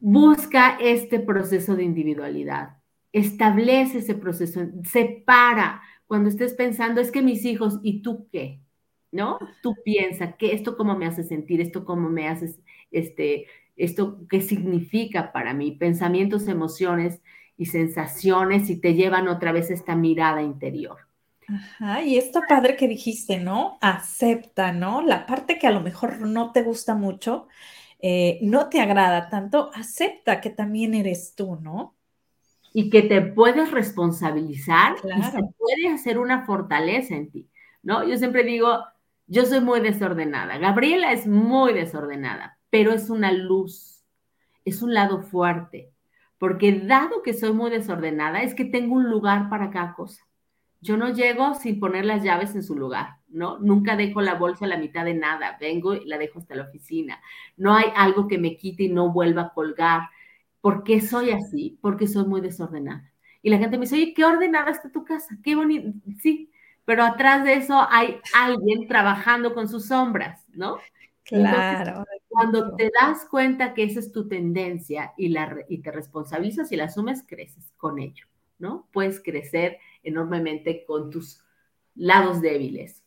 [0.00, 2.76] busca este proceso de individualidad,
[3.12, 5.82] establece ese proceso, separa.
[6.06, 8.60] Cuando estés pensando, es que mis hijos, ¿y tú qué?
[9.10, 9.38] ¿No?
[9.62, 12.56] Tú piensa, que esto cómo me hace sentir, esto cómo me hace
[12.90, 13.46] este,
[13.76, 17.20] esto qué significa para mí, pensamientos, emociones
[17.56, 20.98] y sensaciones y te llevan otra vez esta mirada interior.
[21.46, 23.78] Ajá, y esto padre que dijiste, ¿no?
[23.82, 25.02] Acepta, ¿no?
[25.02, 27.48] La parte que a lo mejor no te gusta mucho,
[28.00, 31.96] eh, no te agrada tanto, acepta que también eres tú, ¿no?
[32.72, 37.50] Y que te puedes responsabilizar y se puede hacer una fortaleza en ti,
[37.82, 38.06] ¿no?
[38.08, 38.84] Yo siempre digo,
[39.26, 40.58] yo soy muy desordenada.
[40.58, 44.04] Gabriela es muy desordenada, pero es una luz,
[44.64, 45.92] es un lado fuerte,
[46.38, 50.26] porque dado que soy muy desordenada, es que tengo un lugar para cada cosa.
[50.80, 53.60] Yo no llego sin poner las llaves en su lugar, ¿no?
[53.60, 56.64] Nunca dejo la bolsa a la mitad de nada, vengo y la dejo hasta la
[56.64, 57.20] oficina.
[57.56, 60.08] No hay algo que me quite y no vuelva a colgar.
[60.60, 61.78] ¿Por qué soy así?
[61.80, 63.08] Porque soy muy desordenada.
[63.40, 65.92] Y la gente me dice, oye, qué ordenada está tu casa, qué bonito.
[66.20, 66.50] Sí,
[66.84, 70.78] pero atrás de eso hay alguien trabajando con sus sombras, ¿no?
[71.22, 72.04] Claro.
[72.34, 76.76] Cuando te das cuenta que esa es tu tendencia y, la, y te responsabilizas y
[76.76, 78.26] la asumes, creces con ello,
[78.58, 78.88] ¿no?
[78.92, 81.42] Puedes crecer enormemente con tus
[81.94, 83.02] lados débiles.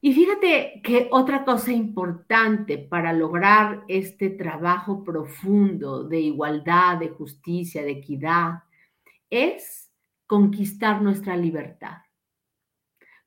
[0.00, 7.82] Y fíjate que otra cosa importante para lograr este trabajo profundo de igualdad, de justicia,
[7.82, 8.64] de equidad,
[9.30, 9.90] es
[10.26, 11.98] conquistar nuestra libertad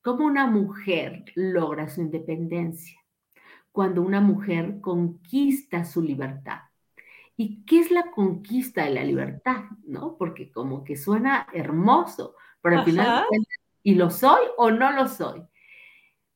[0.07, 2.96] cómo una mujer logra su independencia,
[3.78, 6.61] cuando una mujer conquista su libertad.
[7.36, 9.65] ¿Y qué es la conquista de la libertad?
[9.86, 10.17] ¿No?
[10.17, 13.25] Porque como que suena hermoso, pero al final,
[13.84, 15.43] ¿y lo soy o no lo soy?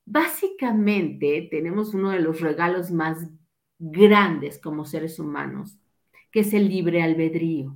[0.05, 3.27] Básicamente tenemos uno de los regalos más
[3.79, 5.79] grandes como seres humanos,
[6.31, 7.75] que es el libre albedrío.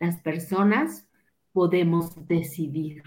[0.00, 1.08] Las personas
[1.52, 3.04] podemos decidir.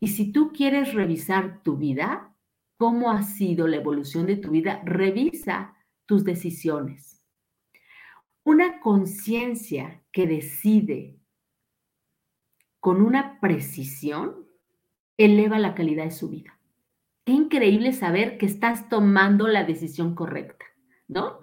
[0.00, 2.34] Y si tú quieres revisar tu vida,
[2.78, 5.76] cómo ha sido la evolución de tu vida, revisa
[6.06, 7.22] tus decisiones.
[8.44, 11.18] Una conciencia que decide
[12.80, 14.46] con una precisión
[15.18, 16.58] eleva la calidad de su vida.
[17.24, 20.64] Qué increíble saber que estás tomando la decisión correcta,
[21.08, 21.40] ¿no?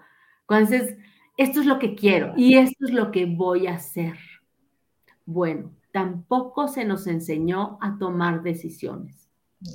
[0.48, 0.98] Cuando dices,
[1.38, 4.18] esto es lo que quiero y esto es lo que voy a hacer.
[5.26, 9.30] Bueno, tampoco se nos enseñó a tomar decisiones.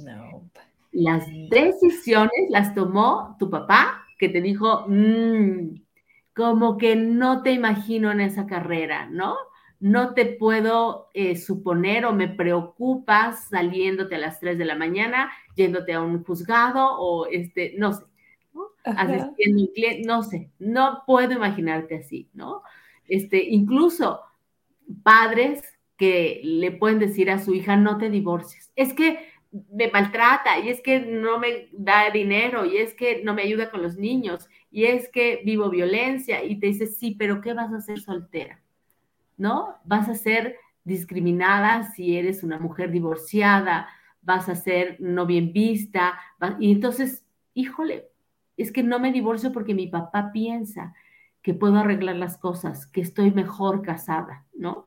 [0.04, 0.50] No.
[0.92, 5.80] Las decisiones las tomó tu papá, que te dijo, mm,
[6.34, 9.36] como que no te imagino en esa carrera, ¿no?
[9.78, 15.30] No te puedo eh, suponer o me preocupas saliéndote a las 3 de la mañana,
[15.56, 18.04] yéndote a un juzgado o este, no sé,
[18.52, 18.66] ¿no?
[18.84, 22.62] Asistiendo un cliente, no sé, no puedo imaginarte así, ¿no?
[23.08, 24.20] Este, incluso
[25.02, 25.62] padres
[25.96, 28.72] que le pueden decir a su hija, no te divorcies.
[28.76, 33.34] Es que me maltrata y es que no me da dinero y es que no
[33.34, 37.40] me ayuda con los niños y es que vivo violencia y te dice, sí, pero
[37.40, 38.60] ¿qué vas a hacer soltera?
[39.36, 39.76] ¿No?
[39.84, 43.88] Vas a ser discriminada si eres una mujer divorciada,
[44.22, 46.18] vas a ser no bien vista
[46.58, 47.24] y entonces,
[47.54, 48.08] híjole,
[48.56, 50.94] es que no me divorcio porque mi papá piensa
[51.42, 54.86] que puedo arreglar las cosas, que estoy mejor casada, ¿no?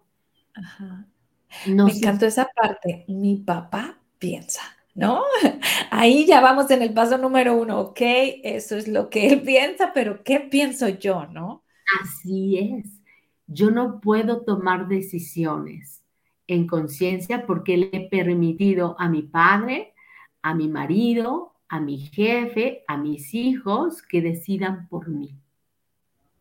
[1.68, 3.06] Me encantó esa parte.
[3.08, 4.62] Mi papá piensa,
[4.96, 5.22] ¿no?
[5.92, 8.00] Ahí ya vamos en el paso número uno, ok,
[8.42, 11.66] eso es lo que él piensa, pero ¿qué pienso yo, no?
[12.02, 13.02] Así es.
[13.48, 16.02] Yo no puedo tomar decisiones
[16.48, 19.94] en conciencia porque le he permitido a mi padre,
[20.42, 25.36] a mi marido, a mi jefe, a mis hijos que decidan por mí.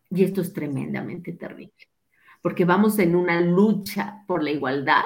[0.09, 1.73] Y esto es tremendamente terrible
[2.41, 5.03] porque vamos en una lucha por la igualdad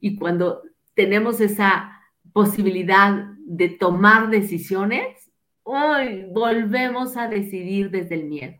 [0.00, 0.62] y cuando
[0.94, 1.95] tenemos esa
[2.36, 5.32] posibilidad de tomar decisiones,
[5.62, 8.58] hoy volvemos a decidir desde el miedo,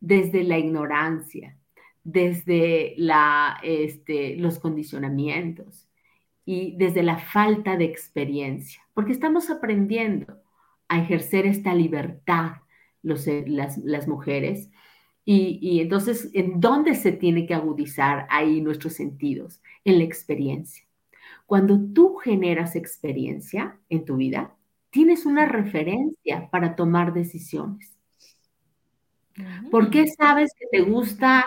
[0.00, 1.56] desde la ignorancia,
[2.02, 2.96] desde
[3.62, 5.88] este, los condicionamientos
[6.44, 10.42] y desde la falta de experiencia, porque estamos aprendiendo
[10.88, 12.62] a ejercer esta libertad
[13.04, 14.70] las, las mujeres
[15.24, 19.62] y, entonces, ¿en dónde se tiene que agudizar ahí nuestros sentidos?
[19.84, 20.85] En la experiencia.
[21.46, 24.56] Cuando tú generas experiencia en tu vida,
[24.90, 27.96] tienes una referencia para tomar decisiones.
[29.70, 31.46] ¿Por qué sabes que te gusta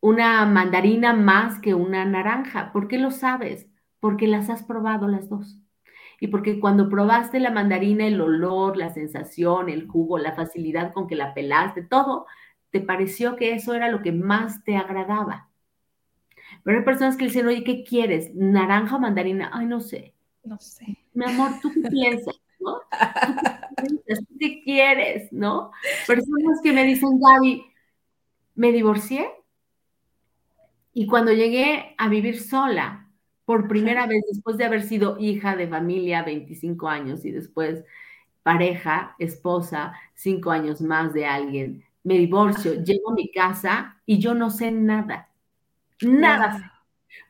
[0.00, 2.72] una mandarina más que una naranja?
[2.72, 3.66] ¿Por qué lo sabes?
[4.00, 5.58] Porque las has probado las dos.
[6.20, 11.08] Y porque cuando probaste la mandarina, el olor, la sensación, el jugo, la facilidad con
[11.08, 12.26] que la pelaste, todo,
[12.70, 15.48] te pareció que eso era lo que más te agradaba.
[16.64, 18.34] Pero hay personas que dicen, oye, ¿qué quieres?
[18.34, 19.50] ¿Naranja o mandarina?
[19.52, 20.14] Ay, no sé.
[20.44, 20.98] No sé.
[21.14, 22.34] Mi amor, ¿tú qué piensas?
[22.60, 22.78] ¿no?
[22.78, 24.26] ¿Tú qué, piensas?
[24.38, 25.32] qué quieres?
[25.32, 25.72] ¿No?
[26.06, 27.64] Personas que me dicen, Gaby,
[28.54, 29.28] me divorcié
[30.94, 33.08] y cuando llegué a vivir sola,
[33.44, 37.84] por primera vez, después de haber sido hija de familia 25 años y después
[38.42, 44.34] pareja, esposa, cinco años más de alguien, me divorcio, llego a mi casa y yo
[44.34, 45.28] no sé nada,
[46.00, 46.80] nada.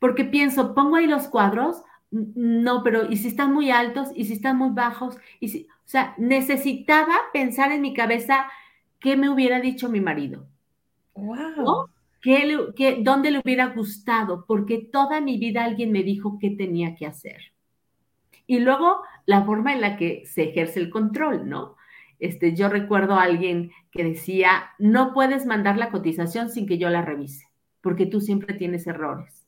[0.00, 4.08] Porque pienso, pongo ahí los cuadros, no, pero ¿y si están muy altos?
[4.14, 5.16] ¿Y si están muy bajos?
[5.40, 8.46] ¿Y si, o sea, necesitaba pensar en mi cabeza
[9.02, 10.46] qué me hubiera dicho mi marido.
[11.14, 11.90] Wow.
[12.22, 14.44] ¿Qué, ¿Dónde le hubiera gustado?
[14.46, 17.52] Porque toda mi vida alguien me dijo qué tenía que hacer.
[18.46, 21.76] Y luego la forma en la que se ejerce el control, ¿no?
[22.20, 26.88] Este, yo recuerdo a alguien que decía, no puedes mandar la cotización sin que yo
[26.88, 27.46] la revise,
[27.82, 29.46] porque tú siempre tienes errores.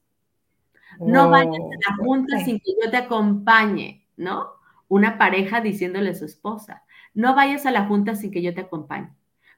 [1.00, 4.52] No vayas a la junta sin que yo te acompañe, ¿no?
[4.88, 8.60] Una pareja diciéndole a su esposa, no vayas a la junta sin que yo te
[8.62, 9.10] acompañe,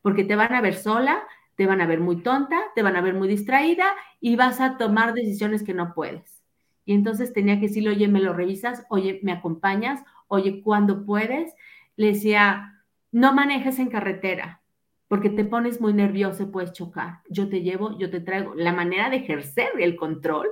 [0.03, 1.25] porque te van a ver sola,
[1.57, 3.87] te van a ver muy tonta, te van a ver muy distraída
[4.21, 6.43] y vas a tomar decisiones que no puedes.
[6.85, 8.87] Y entonces tenía que decirle, oye, ¿me lo revisas?
[8.89, 10.05] Oye, ¿me acompañas?
[10.29, 11.53] Oye, ¿cuándo puedes?
[11.97, 14.61] Le decía, no manejes en carretera,
[15.09, 17.21] porque te pones muy nervioso puedes chocar.
[17.29, 18.55] Yo te llevo, yo te traigo.
[18.55, 20.49] La manera de ejercer el control,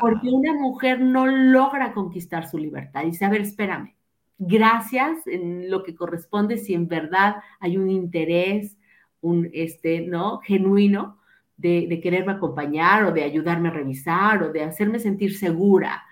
[0.00, 3.04] porque una mujer no logra conquistar su libertad.
[3.04, 3.94] Dice, a ver, espérame,
[4.38, 8.78] gracias en lo que corresponde si en verdad hay un interés,
[9.20, 10.38] un, este, ¿no?
[10.38, 11.18] Genuino,
[11.56, 16.02] de, quererme acompañar o de ayudarme a revisar o de hacerme sentir segura,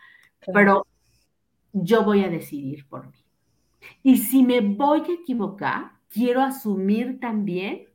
[0.53, 0.87] pero
[1.72, 3.18] yo voy a decidir por mí.
[4.03, 7.88] Y si me voy a equivocar, quiero asumir también,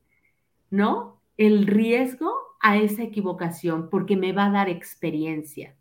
[0.69, 1.21] ¿no?
[1.37, 5.75] El riesgo a esa equivocación porque me va a dar experiencia.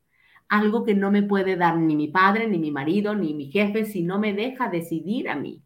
[0.49, 3.85] Algo que no me puede dar ni mi padre, ni mi marido, ni mi jefe,
[3.85, 5.63] si no me deja decidir a mí.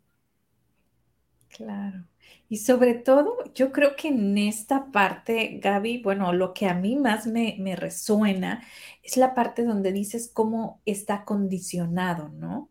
[1.48, 2.04] Claro.
[2.48, 6.94] Y sobre todo, yo creo que en esta parte, Gaby, bueno, lo que a mí
[6.94, 8.62] más me, resuena
[9.02, 12.68] es la parte donde dices cómo está condicionado, ¿no?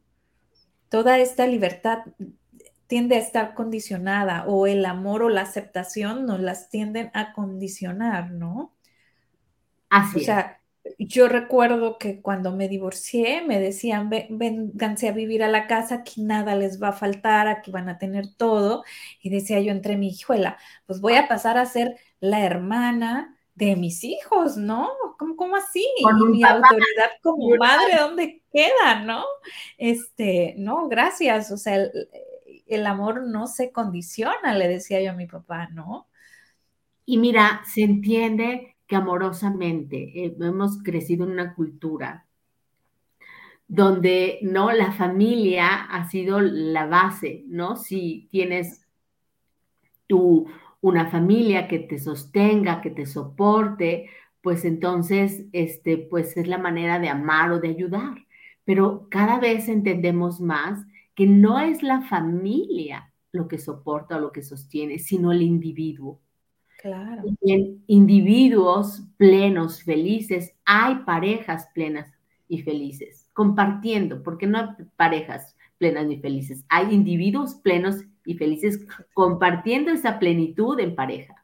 [0.87, 2.03] Toda esta libertad
[2.87, 8.31] tiende a estar condicionada o el amor o la aceptación nos las tienden a condicionar,
[8.31, 8.73] ¿no?
[9.89, 10.61] Así o sea,
[10.99, 16.21] yo recuerdo que cuando me divorcié me decían, vénganse a vivir a la casa, aquí
[16.21, 18.83] nada les va a faltar, aquí van a tener todo.
[19.21, 23.75] Y decía yo entre mi hijuela, pues voy a pasar a ser la hermana de
[23.75, 24.91] mis hijos, ¿no?
[25.17, 25.85] ¿Cómo, cómo así?
[25.97, 29.23] y mi autoridad como madre, ¿dónde queda, no?
[29.77, 31.51] Este, no, gracias.
[31.51, 32.09] O sea, el,
[32.65, 36.07] el amor no se condiciona, le decía yo a mi papá, ¿no?
[37.05, 42.25] Y mira, se entiende que amorosamente eh, hemos crecido en una cultura
[43.67, 47.75] donde no la familia ha sido la base, ¿no?
[47.75, 48.85] Si tienes
[50.07, 50.47] tú
[50.81, 54.09] una familia que te sostenga, que te soporte,
[54.41, 58.25] pues entonces este pues es la manera de amar o de ayudar.
[58.65, 60.85] Pero cada vez entendemos más
[61.15, 66.19] que no es la familia lo que soporta o lo que sostiene, sino el individuo.
[66.81, 67.23] Claro.
[67.41, 72.13] en individuos plenos, felices, hay parejas plenas
[72.47, 78.85] y felices, compartiendo, porque no hay parejas plenas ni felices, hay individuos plenos y felices
[79.15, 81.43] compartiendo esa plenitud en pareja,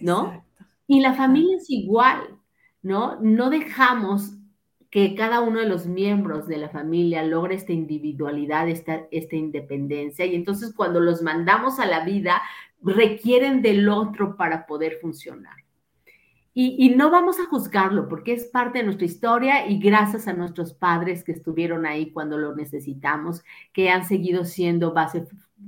[0.00, 0.42] ¿no?
[0.88, 2.20] Y la familia es igual,
[2.82, 3.20] ¿no?
[3.20, 4.32] No dejamos
[4.90, 10.26] que cada uno de los miembros de la familia logre esta individualidad, esta, esta independencia,
[10.26, 12.42] y entonces cuando los mandamos a la vida,
[12.82, 15.56] requieren del otro para poder funcionar.
[16.52, 20.74] Y, no vamos a juzgarlo porque es parte de nuestra historia y gracias a nuestros
[20.74, 25.26] padres que estuvieron ahí cuando lo necesitamos, que han seguido siendo base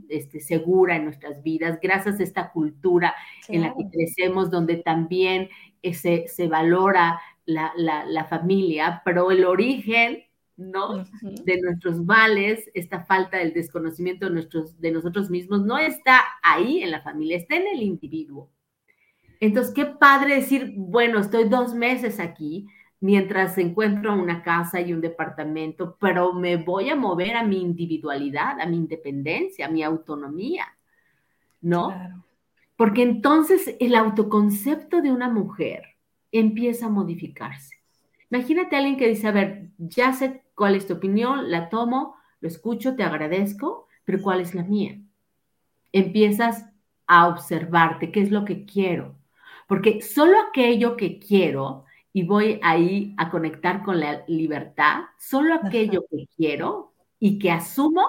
[0.08, 3.14] este, segura en nuestras vidas, gracias a esta cultura
[3.48, 5.48] en la que crecemos, donde también
[5.82, 10.24] eh, se, se valora la, la, familia, pero el origen
[10.56, 11.04] ¿no?
[11.22, 16.82] De nuestros males, esta falta del desconocimiento de, nuestros, de nosotros mismos, no está ahí
[16.82, 18.50] en la familia, está en el individuo.
[19.40, 22.68] Entonces, qué padre decir, bueno, estoy dos meses aquí
[23.00, 28.60] mientras encuentro una casa y un departamento, pero me voy a mover a mi individualidad,
[28.60, 30.66] a mi independencia, a mi autonomía,
[31.60, 31.92] ¿no?
[32.76, 35.91] Porque entonces el autoconcepto de una mujer
[36.32, 37.76] empieza a modificarse.
[38.30, 42.16] Imagínate a alguien que dice, a ver, ya sé cuál es tu opinión, la tomo,
[42.40, 44.98] lo escucho, te agradezco, pero ¿cuál es la mía?
[45.92, 46.66] Empiezas
[47.06, 49.14] a observarte qué es lo que quiero,
[49.68, 56.04] porque solo aquello que quiero, y voy ahí a conectar con la libertad, solo aquello
[56.10, 58.02] que quiero y que asumo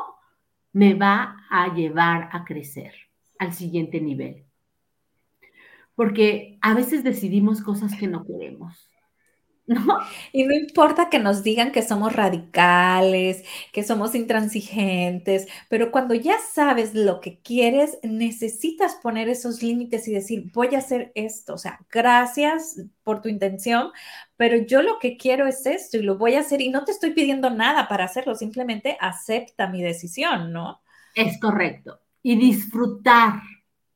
[0.73, 2.93] me va a llevar a crecer
[3.39, 4.45] al siguiente nivel.
[5.95, 8.89] Porque a veces decidimos cosas que no queremos
[9.65, 9.99] ¿No?
[10.33, 16.35] Y no importa que nos digan que somos radicales, que somos intransigentes, pero cuando ya
[16.37, 21.53] sabes lo que quieres, necesitas poner esos límites y decir, voy a hacer esto.
[21.53, 23.91] O sea, gracias por tu intención,
[24.35, 26.91] pero yo lo que quiero es esto y lo voy a hacer y no te
[26.91, 30.81] estoy pidiendo nada para hacerlo, simplemente acepta mi decisión, ¿no?
[31.15, 32.01] Es correcto.
[32.21, 33.41] Y disfrutar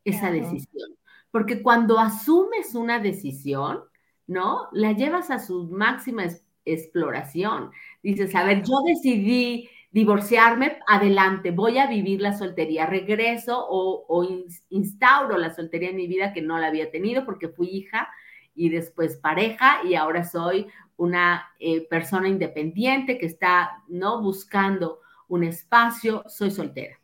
[0.05, 0.96] esa decisión.
[1.37, 3.83] Porque cuando asumes una decisión,
[4.25, 4.69] ¿no?
[4.71, 6.25] La llevas a su máxima
[6.65, 7.69] exploración.
[8.01, 14.27] Dices, a ver, yo decidí divorciarme, adelante, voy a vivir la soltería, regreso o,
[14.69, 18.09] instauro la soltería en mi vida que no la había tenido porque fui hija
[18.55, 20.65] y después pareja y ahora soy
[20.95, 24.23] una eh, persona independiente que está, ¿no?
[24.23, 26.97] Buscando un espacio, soy soltera.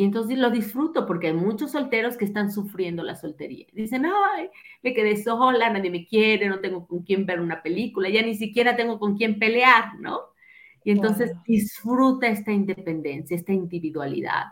[0.00, 3.66] Y entonces lo disfruto porque hay muchos solteros que están sufriendo la soltería.
[3.74, 4.48] Dicen, ay,
[4.82, 8.34] me quedé sola, nadie me quiere, no tengo con quién ver una película, ya ni
[8.34, 10.20] siquiera tengo con quién pelear, ¿no?
[10.84, 14.44] Y entonces disfruta esta independencia, esta individualidad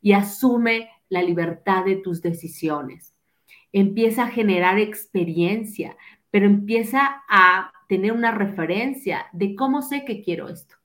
[0.00, 3.12] y asume la libertad de tus decisiones.
[3.72, 5.98] Empieza a generar experiencia,
[6.30, 10.76] pero empieza a tener una referencia de cómo sé que quiero esto.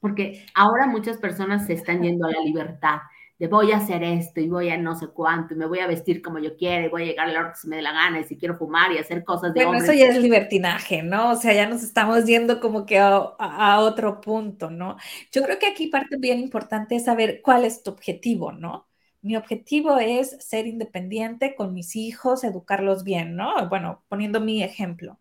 [0.00, 3.00] Porque ahora muchas personas se están yendo a la libertad
[3.38, 5.86] de voy a hacer esto y voy a no sé cuánto y me voy a
[5.86, 7.82] vestir como yo quiera y voy a llegar a la hora que se me dé
[7.82, 11.02] la gana y si quiero fumar y hacer cosas de Bueno, eso ya es libertinaje,
[11.02, 11.30] ¿no?
[11.30, 14.96] O sea, ya nos estamos yendo como que a, otro punto, ¿no?
[15.30, 18.88] Yo creo que aquí parte bien importante es saber cuál es tu objetivo, ¿no?
[19.20, 23.68] Mi objetivo es ser independiente con mis hijos, educarlos bien, ¿no?
[23.68, 25.18] Bueno, poniendo mi ejemplo.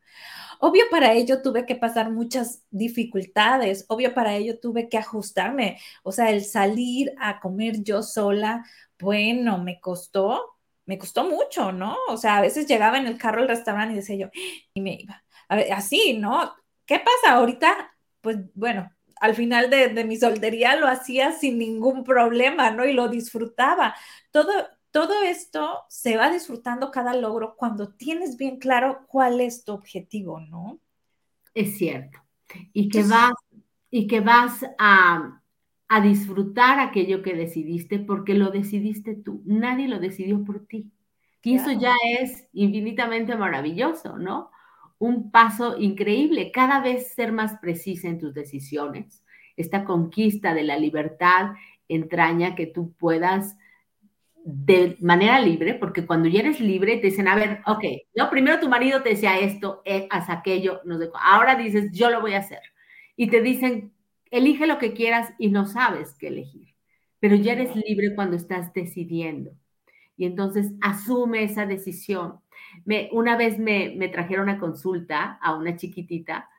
[0.60, 6.12] Obvio para ello tuve que pasar muchas dificultades, obvio para ello tuve que ajustarme, o
[6.12, 8.66] sea, el salir a comer yo sola,
[9.00, 11.98] bueno, me costó, me costó mucho, ¿no?
[12.10, 14.30] O sea, a veces llegaba en el carro al restaurante y decía yo,
[14.74, 16.54] y me iba, a ver, así, ¿no?
[16.86, 17.92] ¿Qué pasa ahorita?
[18.22, 22.86] Pues bueno, al final de, de, mi soltería lo hacía sin ningún problema, ¿no?
[22.86, 23.96] Y lo disfrutaba.
[24.32, 24.52] Todo,
[24.98, 30.40] todo esto se va disfrutando cada logro cuando tienes bien claro cuál es tu objetivo,
[30.40, 30.80] ¿no?
[31.54, 32.18] Es cierto.
[32.74, 33.34] Y que vas,
[33.92, 35.44] y que vas a,
[35.88, 39.44] a disfrutar aquello que decidiste porque lo decidiste tú.
[39.46, 40.92] Nadie lo decidió por ti.
[41.44, 44.50] Y eso ya es infinitamente maravilloso, ¿no?
[44.98, 49.24] Un paso increíble, cada vez ser más precisa en tus decisiones.
[49.58, 51.52] Esta conquista de la libertad
[51.88, 53.56] entraña que tú puedas
[54.50, 57.84] de manera libre, porque cuando ya eres libre te dicen, a ver, ok,
[58.16, 62.10] no, primero tu marido te decía esto, eh, haz aquello, no sé, ahora dices, yo
[62.10, 62.62] lo voy a hacer.
[63.18, 63.94] Y te dicen,
[64.32, 66.76] elige lo que quieras y no sabes qué elegir,
[67.20, 69.52] pero ya eres libre cuando estás decidiendo.
[70.16, 72.40] Y entonces asume esa decisión.
[72.86, 76.50] Me, una vez me, me trajeron a consulta a una chiquitita,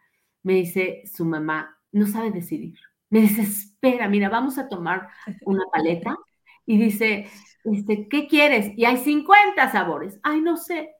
[0.42, 2.78] me dice su mamá, no sabe decidir.
[3.10, 5.08] Me dice, espera, mira, vamos a tomar
[5.46, 6.14] una paleta.
[6.68, 7.26] Y dice,
[7.64, 8.72] este, ¿qué quieres?
[8.76, 10.20] Y hay 50 sabores.
[10.22, 10.90] Ay, no sé.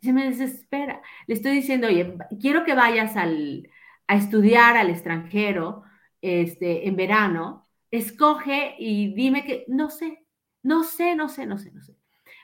[0.00, 1.02] Se me desespera.
[1.26, 3.68] Le estoy diciendo, oye, quiero que vayas al,
[4.06, 5.82] a estudiar al extranjero
[6.22, 7.68] este, en verano.
[7.90, 10.24] Escoge y dime que, no sé,
[10.62, 11.94] no sé, no sé, no sé, no sé.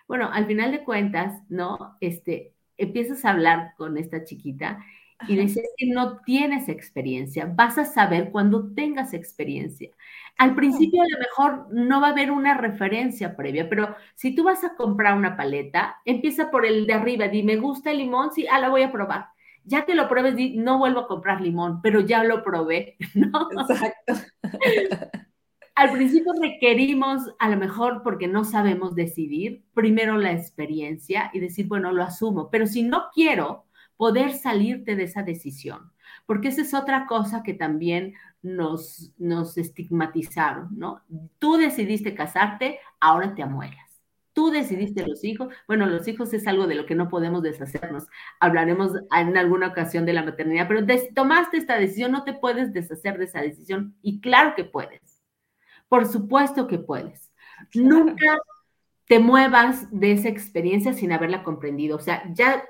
[0.07, 1.97] Bueno, al final de cuentas, ¿no?
[2.03, 4.85] Este, empiezas a hablar con esta chiquita
[5.29, 9.91] y dices que no tienes experiencia, vas a saber cuando tengas experiencia.
[10.37, 14.45] Al principio a lo mejor no va a haber una referencia previa, pero si tú
[14.45, 18.33] vas a comprar una paleta, empieza por el de arriba, di, me gusta el limón,
[18.33, 19.29] sí, ah, la voy a probar.
[19.64, 23.49] Ya que lo pruebes, di, no vuelvo a comprar limón, pero ya lo probé, ¿no?
[23.53, 24.14] Exacto.
[25.77, 31.66] Al principio requerimos, a lo mejor porque no sabemos decidir, primero la experiencia y decir,
[31.66, 33.64] bueno, lo asumo, pero si no quiero,
[33.97, 35.93] poder salirte de esa decisión,
[36.27, 41.03] porque esa es otra cosa que también nos, nos estigmatizaron, ¿no?
[41.39, 43.85] Tú decidiste casarte, ahora te amuelas.
[44.35, 45.55] Tú decidiste los hijos.
[45.69, 48.07] Bueno, los hijos es algo de lo que no podemos deshacernos.
[48.41, 50.85] Hablaremos en alguna ocasión de la maternidad, pero
[51.15, 53.95] tomaste esta decisión, no te puedes deshacer de esa decisión.
[54.03, 55.23] Y claro que puedes.
[55.89, 57.33] Por supuesto que puedes.
[57.75, 58.39] Nunca
[59.07, 61.97] te muevas de esa experiencia sin haberla comprendido.
[61.97, 62.65] O sea, ya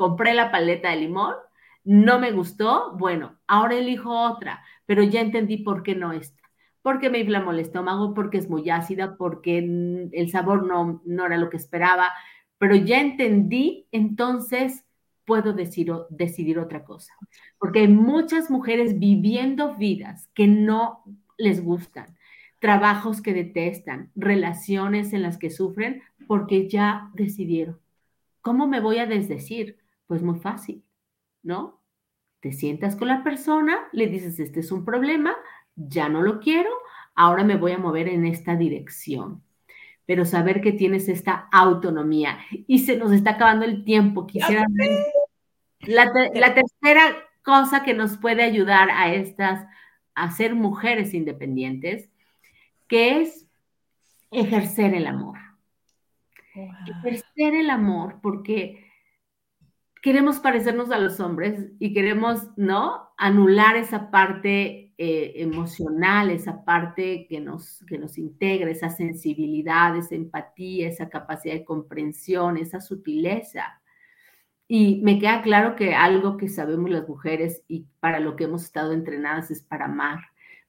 [0.00, 1.34] compré la paleta de limón,
[1.84, 6.42] no me gustó, bueno, ahora elijo otra, pero ya entendí por qué no esta.
[6.80, 11.36] Porque me inflamó el estómago, porque es muy ácida, porque el sabor no, no era
[11.36, 12.08] lo que esperaba,
[12.56, 14.86] pero ya entendí, entonces
[15.26, 17.12] puedo decir, decidir otra cosa.
[17.58, 21.04] Porque hay muchas mujeres viviendo vidas que no
[21.36, 22.16] les gustan,
[22.58, 27.78] trabajos que detestan, relaciones en las que sufren porque ya decidieron.
[28.40, 29.76] ¿Cómo me voy a desdecir?
[30.10, 30.82] Pues muy fácil,
[31.44, 31.80] ¿no?
[32.40, 35.36] Te sientas con la persona, le dices, este es un problema,
[35.76, 36.68] ya no lo quiero,
[37.14, 39.40] ahora me voy a mover en esta dirección.
[40.06, 44.26] Pero saber que tienes esta autonomía y se nos está acabando el tiempo.
[44.26, 44.66] Quisiera...
[45.82, 47.02] La, la tercera
[47.44, 49.64] cosa que nos puede ayudar a estas,
[50.16, 52.10] a ser mujeres independientes,
[52.88, 53.46] que es
[54.32, 55.38] ejercer el amor.
[56.84, 58.89] Ejercer el amor porque
[60.02, 63.10] queremos parecernos a los hombres y queremos, ¿no?
[63.16, 70.14] Anular esa parte eh, emocional, esa parte que nos, que nos integra, esa sensibilidad, esa
[70.14, 73.80] empatía, esa capacidad de comprensión, esa sutileza.
[74.68, 78.64] Y me queda claro que algo que sabemos las mujeres y para lo que hemos
[78.64, 80.20] estado entrenadas es para amar,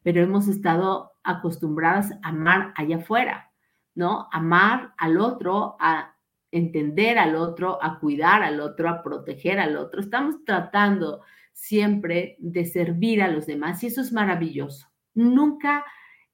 [0.01, 3.51] pero hemos estado acostumbradas a amar allá afuera,
[3.93, 4.27] ¿no?
[4.31, 6.10] Amar al otro, a
[6.51, 10.01] entender al otro, a cuidar al otro, a proteger al otro.
[10.01, 11.21] Estamos tratando
[11.53, 14.87] siempre de servir a los demás y eso es maravilloso.
[15.13, 15.85] Nunca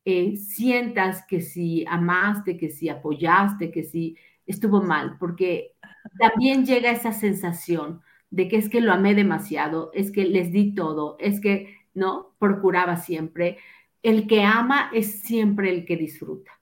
[0.05, 5.75] eh, sientas que si amaste, que si apoyaste, que si estuvo mal, porque
[6.17, 10.73] también llega esa sensación de que es que lo amé demasiado, es que les di
[10.73, 12.35] todo, es que, ¿no?
[12.39, 13.57] Procuraba siempre.
[14.03, 16.56] El que ama es siempre el que disfruta.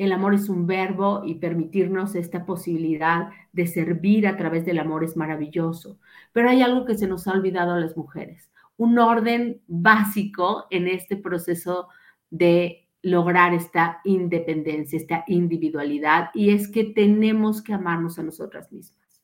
[0.00, 5.04] El amor es un verbo y permitirnos esta posibilidad de servir a través del amor
[5.04, 5.98] es maravilloso.
[6.32, 10.88] Pero hay algo que se nos ha olvidado a las mujeres, un orden básico en
[10.88, 11.88] este proceso
[12.30, 19.22] de lograr esta independencia, esta individualidad, y es que tenemos que amarnos a nosotras mismas.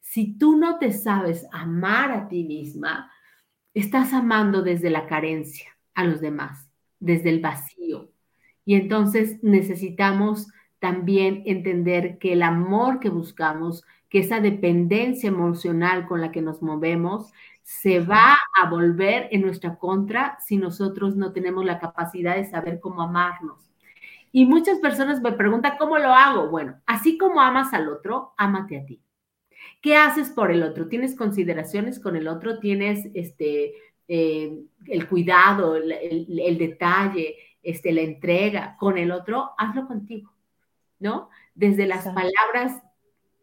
[0.00, 3.12] Si tú no te sabes amar a ti misma,
[3.74, 6.66] estás amando desde la carencia a los demás,
[6.98, 8.15] desde el vacío,
[8.66, 10.48] y entonces necesitamos
[10.80, 16.60] también entender que el amor que buscamos, que esa dependencia emocional con la que nos
[16.62, 22.44] movemos, se va a volver en nuestra contra si nosotros no tenemos la capacidad de
[22.44, 23.70] saber cómo amarnos.
[24.32, 26.50] Y muchas personas me preguntan, ¿cómo lo hago?
[26.50, 29.00] Bueno, así como amas al otro, ámate a ti.
[29.80, 30.88] ¿Qué haces por el otro?
[30.88, 32.58] ¿Tienes consideraciones con el otro?
[32.58, 33.74] ¿Tienes este,
[34.08, 37.36] eh, el cuidado, el detalle,
[37.66, 40.32] este, la entrega con el otro, hazlo contigo,
[41.00, 41.28] ¿no?
[41.54, 42.80] Desde las palabras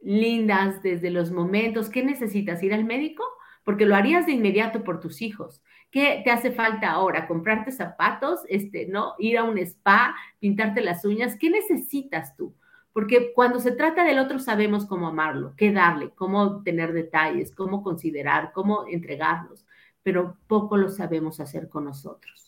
[0.02, 2.64] lindas, desde los momentos, ¿qué necesitas?
[2.64, 3.24] ¿Ir al médico?
[3.66, 5.62] Porque lo harías de inmediato por tus hijos.
[5.92, 7.28] ¿Qué te hace falta ahora?
[7.28, 8.40] ¿Comprarte zapatos?
[8.48, 9.14] Este, ¿no?
[9.20, 11.38] Ir a un spa, pintarte las uñas.
[11.38, 12.56] ¿Qué necesitas tú?
[12.94, 17.84] Porque cuando se trata del otro sabemos cómo amarlo, qué darle, cómo tener detalles, cómo
[17.84, 19.66] considerar, cómo entregarlos,
[20.02, 22.43] pero poco lo sabemos hacer con nosotros.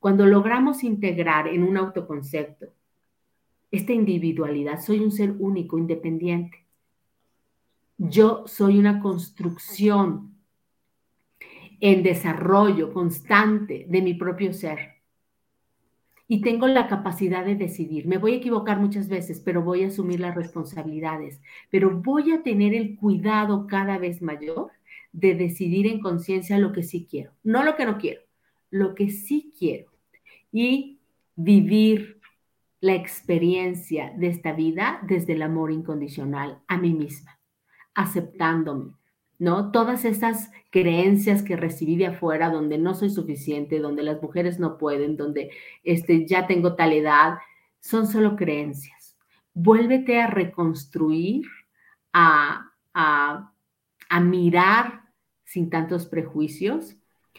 [0.00, 2.68] Cuando logramos integrar en un autoconcepto
[3.70, 6.64] esta individualidad, soy un ser único, independiente.
[7.98, 10.34] Yo soy una construcción
[11.80, 15.02] en desarrollo constante de mi propio ser.
[16.26, 18.06] Y tengo la capacidad de decidir.
[18.06, 21.42] Me voy a equivocar muchas veces, pero voy a asumir las responsabilidades.
[21.70, 24.70] Pero voy a tener el cuidado cada vez mayor
[25.12, 27.32] de decidir en conciencia lo que sí quiero.
[27.42, 28.22] No lo que no quiero,
[28.70, 29.89] lo que sí quiero
[30.52, 31.00] y
[31.36, 32.20] vivir
[32.80, 37.38] la experiencia de esta vida desde el amor incondicional a mí misma,
[37.94, 38.96] aceptándome,
[39.38, 39.70] ¿no?
[39.70, 44.78] Todas esas creencias que recibí de afuera donde no soy suficiente, donde las mujeres no
[44.78, 45.50] pueden, donde
[45.84, 47.38] este, ya tengo tal edad,
[47.80, 49.16] son solo creencias.
[49.52, 51.46] Vuélvete a reconstruir,
[52.12, 53.52] a, a,
[54.08, 55.02] a mirar
[55.44, 56.96] sin tantos prejuicios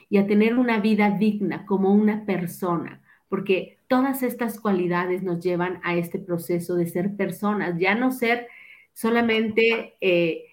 [0.10, 3.01] y a tener una vida digna como una persona,
[3.32, 8.48] porque todas estas cualidades nos llevan a este proceso de ser personas, ya no ser
[8.92, 10.48] solamente eh,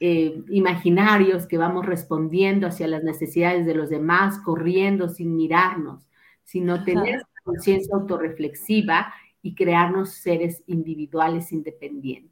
[0.00, 6.08] eh, imaginarios que vamos respondiendo hacia las necesidades de los demás, corriendo sin mirarnos,
[6.42, 9.12] sino tener conciencia autorreflexiva
[9.42, 12.31] y crearnos seres individuales independientes.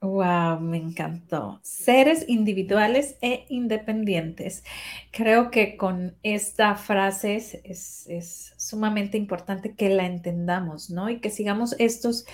[0.00, 1.58] Wow, me encantó.
[1.64, 4.62] Seres individuales e independientes.
[5.10, 7.34] Creo que con esta frase
[7.64, 11.10] es, sumamente importante que la entendamos, ¿no?
[11.10, 12.26] Y que sigamos estos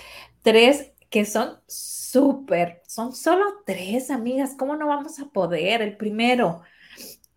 [0.43, 4.57] tres que son súper, son solo tres, amigas.
[4.59, 5.81] ¿Cómo no vamos a poder?
[5.81, 6.61] El primero,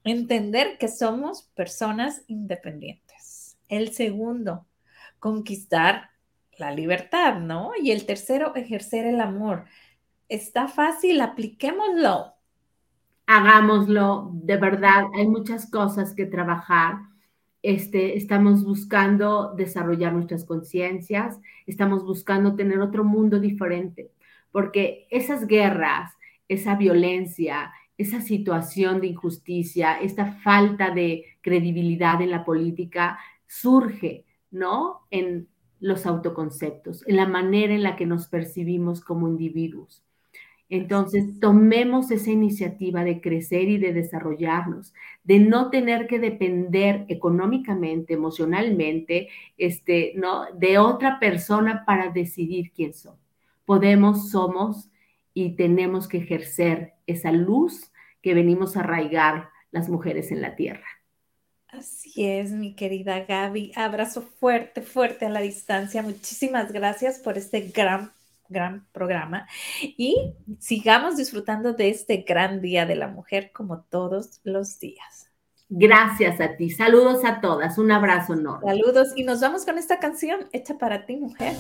[0.04, 3.58] entender que somos personas independientes.
[3.70, 4.68] El segundo,
[5.20, 6.10] conquistar
[6.58, 7.72] la libertad, ¿no?
[7.82, 9.68] Y el tercero, ejercer el amor
[10.30, 12.34] Está fácil, apliquémoslo.
[13.28, 16.98] Hagámoslo, de verdad, hay muchas cosas que trabajar.
[17.62, 24.12] Este, estamos buscando desarrollar nuestras conciencias, estamos buscando tener otro mundo diferente,
[24.52, 26.14] porque esas guerras,
[26.48, 33.18] esa violencia, esa situación de injusticia, esta falta de credibilidad en la política
[33.48, 35.08] surge, ¿no?
[35.10, 35.48] En
[35.80, 40.07] los autoconceptos, en la manera en la que nos percibimos como individuos.
[40.70, 44.94] Entonces, tomemos esa iniciativa de crecer y de desarrollarnos,
[45.24, 50.46] de no tener que depender económicamente, emocionalmente, este, ¿no?
[50.54, 53.16] de otra persona para decidir quién son.
[53.66, 54.90] Podemos, somos
[55.34, 57.92] y tenemos que ejercer esa luz
[58.22, 60.88] que venimos a arraigar las mujeres en la tierra.
[61.68, 63.72] Así es, mi querida Gaby.
[63.76, 66.02] Abrazo fuerte, fuerte a la distancia.
[66.02, 68.12] Muchísimas gracias por este gran,
[68.50, 69.48] gran programa
[69.82, 75.28] y sigamos disfrutando de este gran Día de la Mujer como todos los días.
[75.70, 76.70] Gracias a ti.
[76.70, 77.78] Saludos a todas.
[77.78, 78.72] Un abrazo enorme.
[78.72, 81.54] Saludos y nos vamos con esta canción hecha para ti, mujer.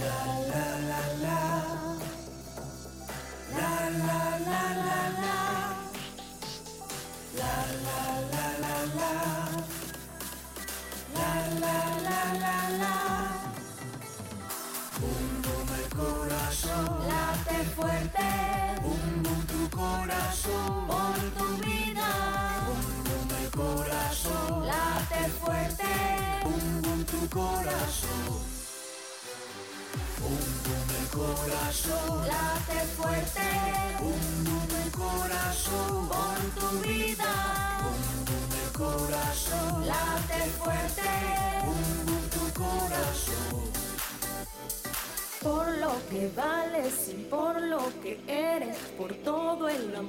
[17.97, 18.81] Fuerte.
[18.81, 20.87] Bum tu corazón.
[20.87, 22.09] Por tu vida.
[22.67, 24.65] Bum el corazón.
[24.65, 25.93] Late fuerte.
[26.43, 28.41] Bum tu corazón.
[30.19, 32.27] Bum el corazón.
[32.27, 33.49] Late fuerte.
[33.99, 36.07] Bum el corazón.
[36.09, 37.33] Por tu vida.
[37.83, 39.87] Bum el corazón.
[39.87, 41.09] Late fuerte.
[41.65, 43.76] Bum tu corazón
[45.47, 50.05] por lo que vales y por lo que eres, por todo el amor